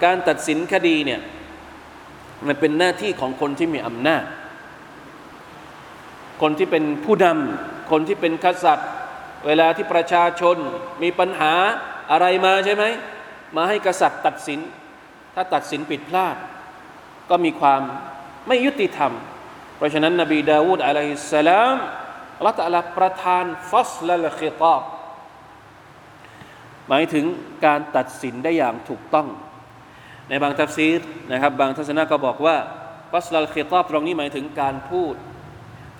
[0.04, 1.20] การตัดสินคดีเนี่ย
[2.46, 4.22] มันเป็นหน้าที่ของคนที่มีอำนาจ
[6.42, 8.88] คนที่เป็นผู้นำคนที่เป็นกษัตริย์
[9.46, 10.56] เวลาที่ประชาชน
[11.02, 11.52] มีปัญหา
[12.10, 12.84] อะไรมาใช่ไหม
[13.56, 14.60] มาให้กษัตริย์ตัดสิน
[15.34, 16.36] ถ้าตัดสินผิดพลาด
[17.30, 17.82] ก็มีความ
[18.46, 19.12] ไม่ยุติธรรม
[19.76, 21.76] เพราะฉะนั้นนบีดาวูดอะลัยฮิสสลาม
[22.38, 24.82] อัลลอฮฺตะลาประทานฟัสละลคิตาบ
[26.88, 27.24] หมายถึง
[27.66, 29.28] การตัดสินได้อย่างถูกต้อง
[30.28, 31.00] ในบางทัฟซีร
[31.32, 32.56] นะครับ บางทัศนะก็บอกว่า
[33.12, 35.14] ฟัสลัลคิตาบตรงนี้หมายถึงการพูด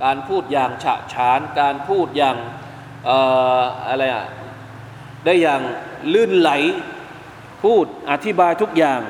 [0.04, 2.36] การพูดอย่างฉะฉาน การพูดอย่าง
[3.88, 4.26] อะไรอะ
[5.24, 5.60] ได้อย่าง
[6.14, 6.50] ลื่นไหล
[7.64, 9.00] พูดอธิบายทุกอย่าง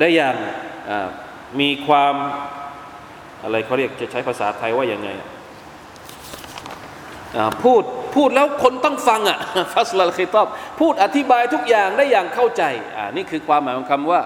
[0.00, 0.36] ได้อย่าง
[1.60, 2.14] มีความ
[3.42, 5.10] อะไรเขาเรียกจะใช้ภาษาไทยว่าอย่างไง
[7.62, 7.82] พูด
[8.16, 9.38] พูดแล้วคนต้องฟังอะ
[9.74, 10.46] ฟัสลัลคิตอบ
[10.80, 12.62] พูดอธิบายทุกอย่างได้อย่างเข้าใจ
[12.96, 14.20] อ่านี่คือความหมายของคำว่า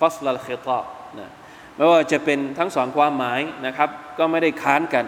[0.00, 0.84] ฟัสลัลคิตอบ
[1.18, 1.30] นะ
[1.76, 5.04] ไม่ว่าจะเป็นทั้งสองความหมายนะครับ ก็ไม่ได้ค้านกัน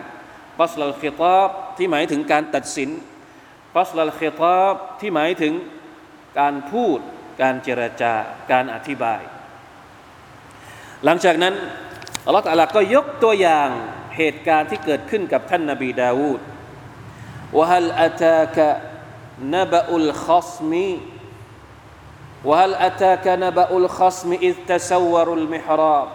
[0.59, 2.91] ฟัสลัลเคตอบที่หมายถึงการตัดสิน
[3.75, 5.53] ฟัสลัลเคตอบที่หมายถึง
[6.39, 6.99] การพูด
[7.43, 8.15] การเจรจา
[8.51, 9.23] การอธิบาย
[11.05, 11.55] หลังจากนั้น
[12.27, 13.69] อัลลอฮฺตาลาก็ยกตัวอย่าง
[14.17, 16.41] เหตุการณ์ที่เกิดขึ้นกับท่านนาบีดาวูด
[17.57, 18.69] ว่าฮัลอาตากะ
[19.55, 20.93] นบะอุลขัสมี
[22.49, 26.09] ว่าฮัลอาตากะนบะอุลขัสมีอิตะซวรุลมิฮราบ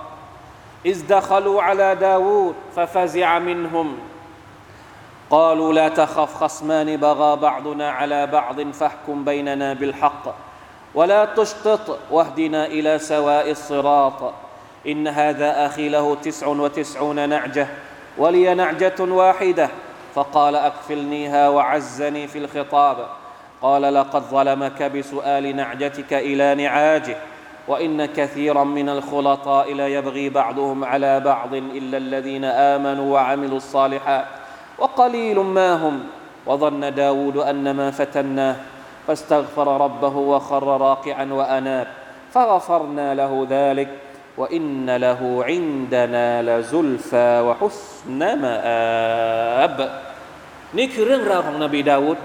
[0.86, 3.98] إذ دخلوا على داود ففزع منهم.
[5.30, 10.36] قالوا لا تخف خصمان بغى بعضنا على بعض فاحكم بيننا بالحق.
[10.96, 14.34] ولا تشطط واهدنا إلى سواء الصراط.
[14.88, 17.68] إن هذا أخي له تسع وتسعون نعجة
[18.18, 19.70] ولي نعجة واحدة.
[20.16, 23.08] فقال أكفلنيها وعزني في الخطاب.
[23.62, 27.18] قال لقد ظلمك بسؤال نعجتك إلى نعاجه.
[27.69, 34.25] وإن كثيرا من الخلطاء لا يبغي بعضهم على بعض إلا الذين آمنوا وعملوا الصالحات
[34.79, 36.01] وقليل ما هم
[36.47, 38.57] وظن داود أن ما فتناه
[39.07, 41.87] فاستغفر ربه وخر راكعا وأناب
[42.33, 43.89] فغفرنا له ذلك
[44.37, 49.79] وإن له عندنا لزلفى وحسن مآب
[50.79, 52.19] นี่คือเรื่องราวของนบีดาวุฒ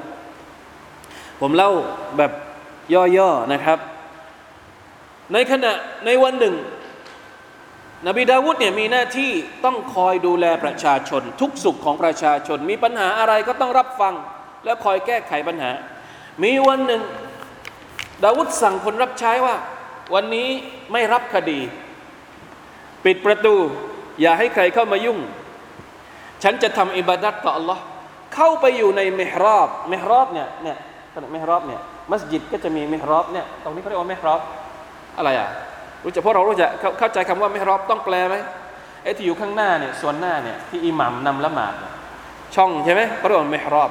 [1.41, 1.71] ผมเล่า
[2.17, 2.31] แบบ
[3.17, 3.79] ย่อๆนะครับ
[5.32, 5.72] ในขณะ
[6.06, 6.54] ในวันหนึ่ง
[8.06, 9.32] นบีดาวุฒเนี่ยมีหน้าที่
[9.64, 14.14] ต้องคอยดูแลประชาชน ทุกสุขของประชาชน มีปัญหาอะไรก็ต้องรับฟัง
[14.64, 15.70] และคอยแก้ไขปัญหา
[16.42, 17.02] มีวันหนึ่ง
[18.24, 19.56] ดาวุฒสั่งคนรับใช้ว่า
[20.14, 20.48] วันนี้
[20.92, 21.60] ไม่รับคดี
[23.04, 23.54] ปิดประตู
[24.20, 25.18] อย่าให้ใครเข้ามายุ่ง
[26.42, 27.78] ฉันจะทำอิบาดัตต่อ Allah
[28.34, 30.78] เข้าไปอยู่ในมิฮรอบมิฮรอบเนี่ยเนี่ย
[31.34, 34.40] มิฮรอบเนี่ยมัสยิดก็จะมีมิฮรอบเนี่ยตรงนี้เขาเรียกว่ามิฮรอบ
[35.18, 35.48] อะไรอะ
[36.04, 38.36] รู้จักพวกเรารู้จักเข้าใจคำว่าไมิฮรอบต้องแปลไหม
[39.02, 41.74] ไอ้ที่อยู่ข้างหน้าเนี่ยส่วนหน้าเนี่ยที่อิหมัมนำละหมาด
[42.54, 43.90] ช่องใช่ไหมเขาเรียกว่าไมิฮรอบ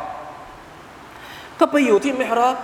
[1.59, 2.57] ก็ไปอยู่ที่ไมิฮรอบ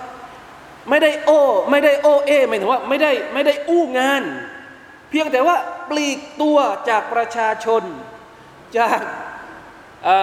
[0.90, 1.40] ไม่ได้โอ้
[1.70, 4.22] ไม่ได้โอเอหมายถึงว่าไม่ได้ไม่ได้อู้งาน
[5.10, 5.56] เพียงแต่ว่า
[5.90, 6.58] ปลีกตัว
[6.88, 7.82] จากประชาชน
[8.78, 9.00] จาก
[10.04, 10.16] เอ่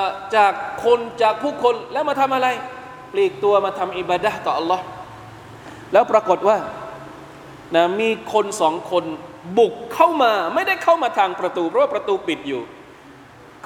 [0.00, 0.04] อ
[0.36, 0.52] จาก
[0.84, 2.48] คนจากผู้คนแล้วมาทำอะไร
[3.12, 4.80] ปลีกตัวมาทำอิบาดะห์ต่อ Allah
[5.92, 6.56] แล้วปรากฏว่า
[7.74, 9.04] นะมีคนสองคน
[9.58, 12.62] บุกเข้ามาไม่ได้เข้ามาทางประตูเพราะว่าประตูปิดอยู่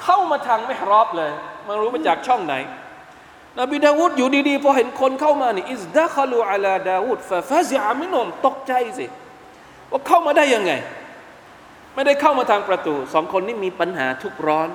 [0.03, 1.31] เข้ามาทางไม่รอบเลย
[1.65, 2.55] ไมารู้มาจากช่องไหน
[3.59, 9.05] นบีดาวูดอยู่ดีๆพอเห็นคนเข้ามานี่อิสดะคลูอัลาดาวูดฟาฟาซิอามินมตกใจสิ
[9.91, 10.71] ว่าเข้ามาได้ยังไง
[11.93, 14.69] ไม่ได้เข้ามาทางประตูสองคนนี้มีปัญหาทุกร้อน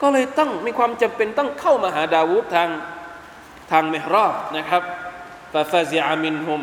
[0.00, 2.68] ก็เลยต้องมีความจำเป็นต้องเข้ามาหาดาวูดทาง
[3.70, 4.82] ทางเมฮรอบนะครับ
[5.52, 6.62] ฟาฟาซิอามินฮุม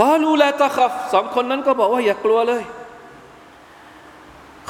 [0.00, 2.62] กาลูลาตะคัฟสองคนนั้นก็บอกว่าอย่ากลัวเลย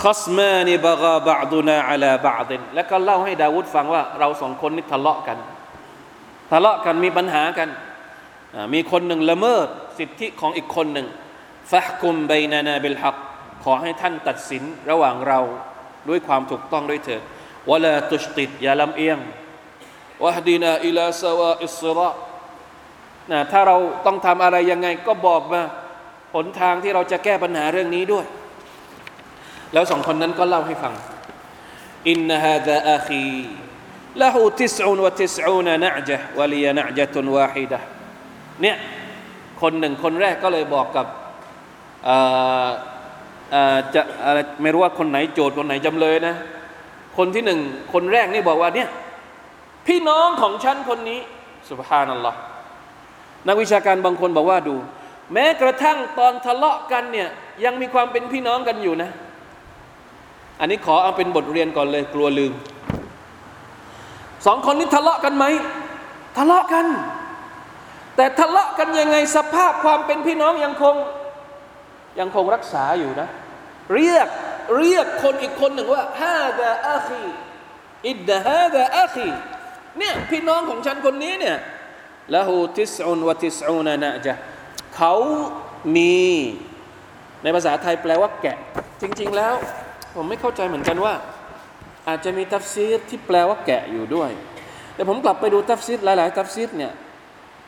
[0.02, 5.38] คัสมานิบากาบะดุนาอัลาบะดินแล้วก็เล่าให้ดาวูดฟังว่าเราสองคนนี่ทะเลาะกัน
[6.50, 7.68] ทะเลาะกันมีปัญหากัน
[8.74, 9.66] มีคนหนึ่งละเมิด
[9.98, 11.06] สิทธิของอีกคนหนึ่ง
[11.70, 13.16] ฟะกุมไบนานาบิลฮัก
[13.64, 15.40] ขอให้ท่านตัดสินระหว่างเรา
[16.08, 17.22] ด้วยความถูกต้องด้วยเถิด
[17.70, 19.18] วะลาตุชติดอย่าลำเอียง
[20.24, 22.10] วะฮดีนาอิลาสวาอิสระ
[23.32, 25.60] นะถ้าเราต้องทำอะไรยังไงก็บอกมา
[26.34, 28.26] หนทางที่เราจะแก้ปัญหาเรื่องนี้ด้วย
[29.72, 30.94] แล้วสองคนนั้นก็เล่าให้ฟัง
[32.08, 33.26] อินนฮาดะอาคี
[34.20, 37.78] ละหูทิสอุนวะทิสอูนนะจ์วะลียนะจตุนวาฮิดะ
[38.62, 38.76] เนี่ย
[39.62, 41.06] คนหนึ่งคนแรกก็เลยบอกกับ
[43.94, 46.34] จะอะไรไม่รู้ว่าคนไหนโจทย์คนไหนจำเลยนะ
[47.16, 47.60] คนที่หนึ่ง
[47.92, 48.88] คนแรกนี่บอกว่าเนี่ย
[49.86, 51.20] พี่น้องของฉันคนนี้
[51.70, 52.38] สุบฮานัลลอฮ์
[53.48, 54.76] นักวิชาการบางคนบอกว่าดู
[55.32, 57.28] แม้กระทั่งตอนทะเลาะกันเนี่ย
[57.64, 59.10] ยังมีความเป็นพี่น้องกันอยู่นะ
[60.60, 62.52] อันนี้ขอเอาเป็นบทเรียนก่อนเลยกลัวลืม
[64.46, 65.44] สองคนนี้ทะเลาะกันไหม
[66.36, 66.86] ทะเลาะกัน
[68.16, 70.94] แต่ทะเลาะกันยังไงสภาพความเป็นพี่น้องยังคง
[72.20, 73.28] ยังคงรักษาอยู่นะ
[73.94, 74.28] เรียก
[74.78, 77.24] เรียกคนอีกคนหนึ่งว่าฮาดาอาคี
[78.08, 79.28] إن هذا أخي
[79.98, 81.56] เนี่ยพี่น้องของฉันคนนี้เนี่ย
[82.34, 84.34] له تسع وتسعون نعجة
[84.96, 85.14] เขา
[85.96, 86.16] มี
[87.42, 88.56] ในภาษาไทยแปลว่าแกะ
[89.00, 89.54] จริง ๆ แล้ว
[90.14, 91.14] ผมไม่เข้าใจเหมือนกันว่า
[92.08, 94.30] อาจจะมีตัฟซีรที่แปลว่าแกะอยู่ด้วย
[94.94, 96.92] แต่ผมกลับไปดูตัฟซีรหลาย ๆ ตัฟซีรเนี่ย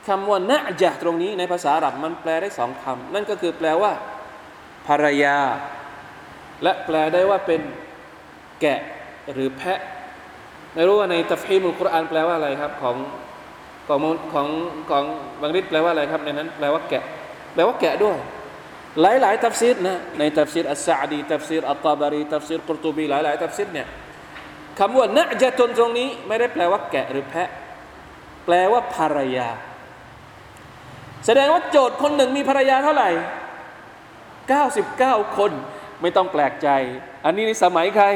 [0.07, 3.92] คำว่าنعجة ตรงนี้ในภาษาอาหรับมันแปลได้สองคำนั่นก็คือแปลว่า
[4.86, 5.38] ภรรยา
[6.62, 7.61] และแปลได้ว่าเป็น
[8.61, 8.80] แกะ
[9.32, 9.80] หรือแพะ
[10.74, 12.96] ไม่รู้ว่าในตัฟฮีมุลกุรอานแปลว่าอะไรครับของ
[13.89, 14.01] ของ
[14.32, 14.49] ของ
[14.91, 15.05] ของ
[15.41, 17.05] บังริดแปลว่าอะไรครับในนั้นแปลว่าแกะ
[17.55, 18.16] แปลว่าแกะด้วย
[19.01, 23.89] หลายหลายตัฟซีรนะในตัฟซีรอัสซาดีตัฟซีรอัตตาบารีตัฟซีรกุรตูบีหลายหลายตัฟซีรเนี่ย
[24.78, 27.49] คำว่าنعجة ตรงนี้ ไม่ได้แปลว่าแกะหรือแพะ
[28.45, 29.49] แปลว่าภรรยา
[31.26, 33.11] แสดงว่าโจทย์คนหนึ่งมีภรรยาเท่าไหร่
[34.78, 35.53] 99 คน
[36.03, 36.68] ไม่ต้องแปลกใจ
[37.24, 38.07] อันนี้ในสมัยใคร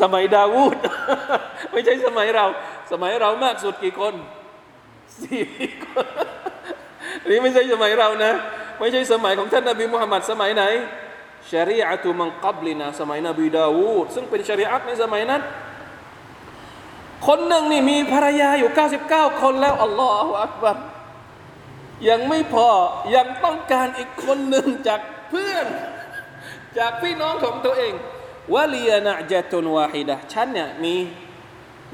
[0.00, 0.76] สมัยดาวูด
[1.72, 2.46] ไม่ใช่สมัยเรา
[2.92, 4.14] สมัยเรามากสุดกี่คน
[5.22, 5.42] สี่
[5.84, 6.06] คน
[7.28, 8.32] นี่ไม่ใช่สมัยเรานะ
[8.80, 10.64] ไม่ใช่สมัยของท่านนบีมุฮัมมัดสมัยไหน
[11.50, 15.42] ชริอะตุมังกับลินาสมัยนบีดาวูดซึ่งเป็นชริอะตในสมัยนั้น
[17.26, 18.70] คนหนึ่งนี่มีภรรยาอยู่
[19.06, 20.76] 99 คนแล้วอัลลอฮฺอักบัร
[22.08, 22.68] ยังไม่พอ
[23.16, 25.66] ยังต้องการอีกคนหนึ่งจากเพื่อน
[26.78, 27.92] จากพี่น้องของตัวเอง
[28.54, 30.94] وَلِيَ نَعْجَةٌ وَاحِدَةٌฉันเนี่ยมี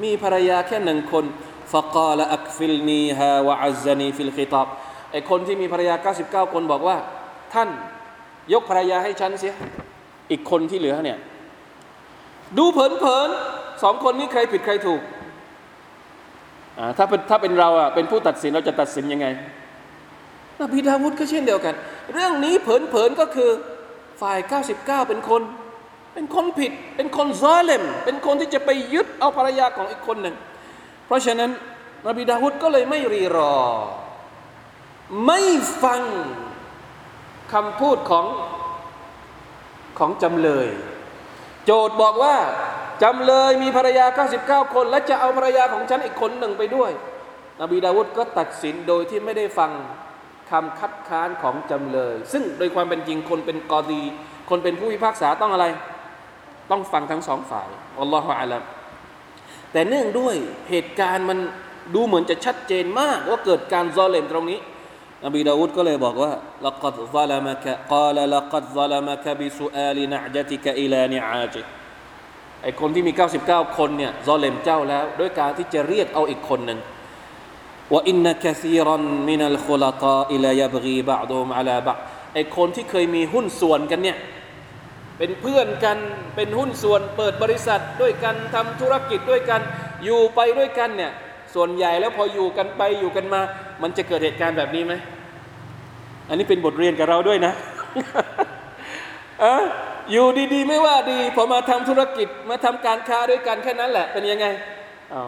[0.02, 1.24] มีภรรยาแค่หนึ่งคน
[1.72, 4.66] فَقَالَ أَكْفِلْنِيهَا وَعَزَّنِي فِي الْخِطَابِ
[5.12, 5.94] ไอคนที่มีภรรยา
[6.46, 6.96] 99 คนบอกว่า
[7.54, 7.68] ท่าน
[8.52, 9.54] ยกภรรยาให้ฉันเสีย
[10.30, 11.18] อีกคนที่เหลือเนี่ย
[12.58, 15.00] ดูเผินๆสองคนนี้ใครผิดใครถูก
[16.96, 19.26] ถ้าเป็นถ้าเป็นเราอะเป็นผู้ตัดสินเราจะตัดสินยังไง
[20.60, 21.74] นบีดาวุฒก็เช่นเดียวกัน
[22.12, 23.50] เรื่องนี้เผินๆก็คือ
[24.22, 24.38] ฝ่าย
[24.74, 25.42] 99 เป็นคน
[26.14, 30.36] เป็นคนผิด เป็นคนซาเลมเป็นคนที่จะไปยึดเอาภรรยาของอีกคนหนึ่ง
[31.10, 31.50] เพราะฉะนั้น
[32.08, 33.56] นบีดาวุฒก็เลยไม่รีรอ
[35.26, 35.40] ไม่
[35.84, 36.02] ฟัง
[37.52, 38.26] คำพูดของ
[39.98, 40.68] ของจำเลย
[41.64, 42.36] โจทย์บอกว่า
[43.02, 44.06] จำเลยมีภรรยา
[44.40, 46.90] 99 คน และจะเอาภรรยาของฉันอีกคนหนึ่งไปด้วย
[47.60, 49.70] นบีดาวุฒก็ตัดสินโดยที่ไม่ได้ฟัง
[50.50, 54.02] คคำคัดค้านของจำเลย ซึ่งโดยความเป็นจริงคนเป็นกอดี
[54.50, 55.66] คนเป็นผู้พิพากษาต้องอะไร
[56.70, 57.68] ต้องฟังทั้งสองฝ่าย
[58.00, 58.62] อัลลอฮฺอาลัม
[59.72, 60.34] แต่เนื่องด้วย
[60.70, 61.38] เหตุการณ์มัน
[61.94, 64.60] ดูเหมือนจะชัดเจนมากว่าเกิดการซอเลมตรงนี้
[65.24, 66.32] นบีดาวุฒก็เลยบอกว่า
[66.66, 71.62] ละกัดซาลามะกะกาลละกัดซาลามะกะบิสุอาลินะจัติกะอิลานิอาจิ
[72.62, 73.12] ไอคนที่มี
[73.44, 76.78] 99 คนเนี่ยซอเลมเจ้าแล้วด้วยการที่จะเรียกเอาอีกคนหนึ่ง
[77.92, 81.94] ว่าอินนักซีรันมินัลคุลตาอิลายบรีบะดูมอาลาบะ
[82.34, 84.16] ไอคนที่เคยมีหุ้นส่วนกันเนี่ย
[85.22, 85.98] เป็นเพื่อนกัน
[86.36, 89.60] เป็นหุ้นส่วนเปิดบริษัทด้วยกันทำธุรกิจด้วยกัน
[90.04, 91.12] อยู่ไปด้วยกันเนี่ย
[91.54, 93.40] ส่วนใหญ่แล้วพออยู่กันไปอยู่กันมา
[93.82, 94.94] มันจะเกิดเหตุการณ์แบบนี้ไหม
[96.28, 97.52] อันนี้เป็นบทเรียนกับเราด้วยนะ
[99.42, 99.54] อะ
[100.12, 104.46] อยู่ดีๆ ไม่ว่าดีพอมาทำธุรกิจมาทำการค้าด้วยกันแค่นั้นแหละ เป็นยังไง
[105.10, 105.24] เอา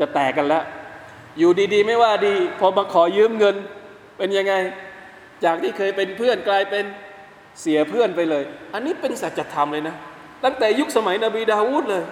[0.00, 0.62] จะแตกกันแล้ว
[1.38, 3.56] อยู่ดีๆ ไม่ว่าดี พอมาขอยืมเงิน
[4.18, 4.54] เป็นยังไง
[5.44, 6.84] จากที่เคยเป็นเพื่อนกลายเป็น
[7.60, 8.44] เสียเพื่อนไปเลย
[8.74, 9.96] อันนี้เป็นสัจธรรมเลยนะ
[10.44, 12.04] ตั้งแต่ยุคสมัยนบีดาวูดเลย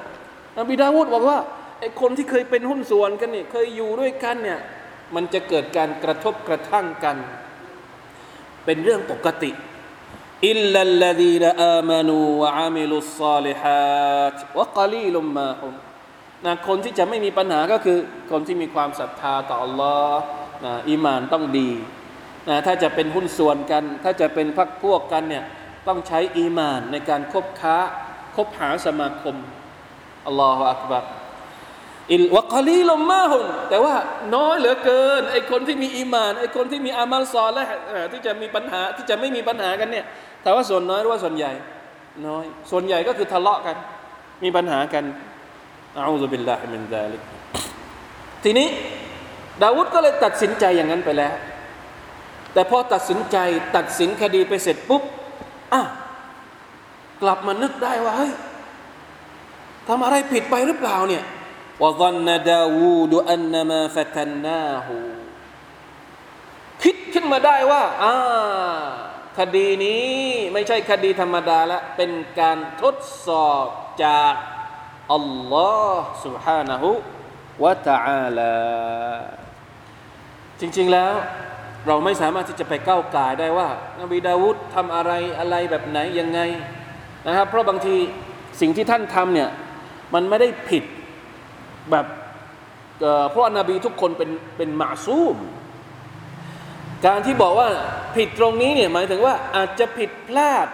[0.59, 1.39] นบีดาวูดบอกว่า
[1.81, 4.61] ไอ้คนที่เคยเป็นหุ้นส่วนกันเนี่ยเคยอยู่ด้วยกันเนี่ย
[5.15, 7.17] มันจะเกิดการกระทบกระทั่งกัน
[8.65, 9.51] เป็นเรื่องปกติ
[10.49, 15.75] อิลลัลลดีนอามานูวะอามิลุสซาลิฮัตวะกะลีลุมมาฮุม
[16.45, 17.99] นะคนที่จะไม่มีปัญหาก็คือ
[18.31, 20.21] คนที่มีความศรัทธาต่ออัลลอฮ์
[20.65, 21.71] นะอิมานต้องดี
[22.49, 25.45] นะถ้าจะเป็นหุ้นส่วนกัน ถ้าจะเป็นพักพวกกันเนี่ย
[25.89, 27.77] ต้องใช้อีมานในการคบค้า
[28.37, 29.37] คบหาสมาคม
[30.27, 31.05] อัลลอฮฺอักบัร
[32.13, 33.95] อิลวะกะลีลมมาฮุมแต่ว่า
[34.37, 37.65] น้อยเหลือเกินไอคนที่มีอีมานไอคนที่มีอามัลซอและ
[38.13, 40.07] ที่จะมีปัญหาที่จะไม่มีปัญหากันเนี่ย
[40.43, 41.53] แต่ว่าส่วนน้อยหรือว่าส่วนใหญ่
[42.27, 43.77] น้อย ส่วนใหญ่ก็คือทะเลาะกัน
[44.45, 45.05] มีปัญหากัน
[45.97, 47.23] อาอูซุบิลลาฮิมินซาลิก
[48.45, 48.69] ทีนี้
[49.63, 51.33] ดาวุฒก็เลยตัดสินใจอย่างนั้นไปแล้ว
[52.54, 53.38] แต่พอตัดสินใจ
[53.76, 55.04] ตัดสินคดีไปเสร็จปุ๊บ
[55.74, 55.82] อ่ะ
[57.22, 58.34] กลับมานึกได้ว่าเฮ้ย
[59.88, 61.26] ทำอะไรผิดไปหรือเปล่าเนี่ย
[61.84, 64.88] وظن داوود أنما فتناه
[66.84, 68.16] คิดขึ้นมาได้ว่าอ่า
[69.38, 70.08] คดีนี้
[70.54, 72.96] ไม่ใช่คดีธรรมดาละเป็นการทด
[73.28, 73.66] สอบ
[74.04, 74.34] จาก
[75.14, 76.84] อัลลอฮ์ سبحانه
[77.62, 78.58] และ تعالى
[80.60, 81.14] จริงๆแล้ว
[81.87, 83.69] เราไม่สามารถที่จะไปก้าวไก่ได้ว่า
[84.01, 86.41] นบีดาวุฒทำอะไรอะไรแบบไหนยังไง
[87.27, 87.97] นะครับ เพราะบางที
[88.61, 89.49] สิ่งที่ท่านทำเนี่ย
[90.15, 90.85] มันไม่ได้ผิด
[91.91, 92.07] แบบ
[93.31, 95.37] เพราะนาบีทุกคนเป็นเป็นมาซูม
[97.07, 97.69] การที่บอกว่า
[98.17, 100.67] ผิดตรงนี้เนี่ยหมายถึงว่าอาจจะผิดพลาด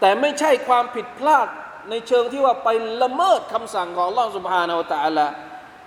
[0.00, 1.48] แต่ไม่ใช่ความผิดพลาด
[1.90, 2.68] ในเชิงที่ว่าไป
[3.02, 5.26] ละเมิดคำสั่งของอัลลอสุบฮานาอัตะละ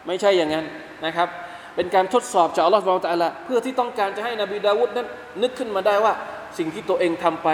[0.08, 0.66] ไม่ใช่อย่างนั้น
[1.05, 1.30] นะครับ
[1.76, 5.07] เป็นการทดสอบจากอัลลอฮฺสุบฮานาอัลตะละเพื่อที่ต้องการจะให้นบีดาวุฒนั้น
[5.42, 6.12] นึกขึ้นมาได้ว่า
[6.59, 7.48] สิ่งที่ตัวเองทำไป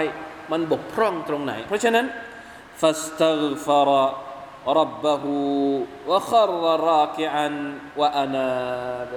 [0.51, 2.05] มันบกพร่องตรงไหน เพราะฉะนั้น
[2.81, 3.91] ฟัสตัฆฟาร
[4.67, 5.25] ربه
[6.07, 6.49] وخر
[6.91, 7.47] راكعا
[7.99, 9.11] وأناب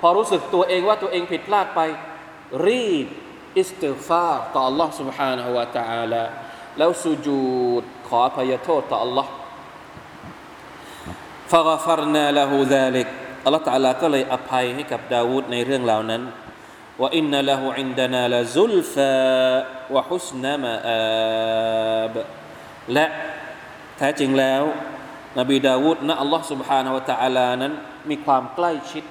[0.00, 1.80] พอรู้สึกตัวเองว่าตัวเองผิดพลาดไป
[2.66, 3.06] รีบ
[3.58, 6.24] อิสติฟาร์ต่อ Allah سبحانه และ تعالى
[6.78, 7.40] แล้วสุจู
[7.80, 9.26] ดขออภัยโทษต่อ Allah
[11.50, 13.08] فغفرنا له ذلك
[13.44, 16.22] อัลลอฮฺ تعالى ก็เลยอภัยให้กับดาวูดในเรื่องเหล่านั้น
[17.00, 19.12] ว่าอินนละหูอินดานาละซุลฟา
[19.94, 22.16] วะฮุสนมาอาบ
[22.92, 23.06] และ
[23.98, 24.62] แท้จริงแล้ว
[25.38, 27.72] นบีดาวูดนะอัลลอฮ์ سبحانه และ تعالى นั้น
[28.10, 29.04] มีความใกล้ชิด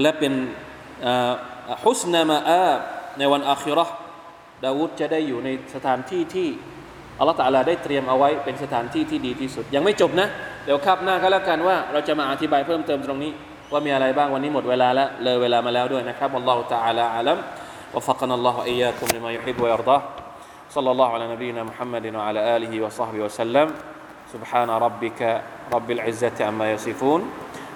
[0.00, 0.34] และเป็น
[1.84, 2.80] ฮุสนามาอาบ
[3.18, 3.86] ในวันอาคิรอ
[4.64, 6.48] ดาวูดจะได้อยู่ในสถานที่ที่
[7.18, 10.28] อัลลอฮฺตะลาได้เตรียมเอาไว้เป็นสถานที่ที่ดีที่สุด ยังไม่จบนะ
[10.64, 13.32] เดี๋ยวครับหน้าก็แล้วกันว่า เราจะมาอธิบายเพิ่มเติมตรงนี้
[13.72, 17.38] ว่ามีอะไรบ้างวันนี้หมดเวลาแล้วเลยเวลามาแล้วด้วยนะครับอัลลอฮฺตะลาอัลัม
[17.94, 20.02] وفقنا الله وإياكم لما يحب ويرضاه
[20.70, 23.74] صلى الله على نبينا محمد وعلى آله وصحبه وسلم
[24.32, 25.42] سبحان ربك
[25.72, 27.30] رب العزة عما يصفون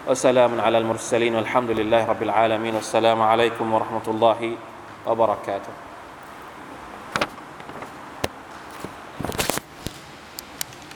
[0.09, 4.57] وسلام على المرسلين والحمد لله رب العالمين والسلام عليكم ورحمة الله
[5.07, 5.82] وبركاته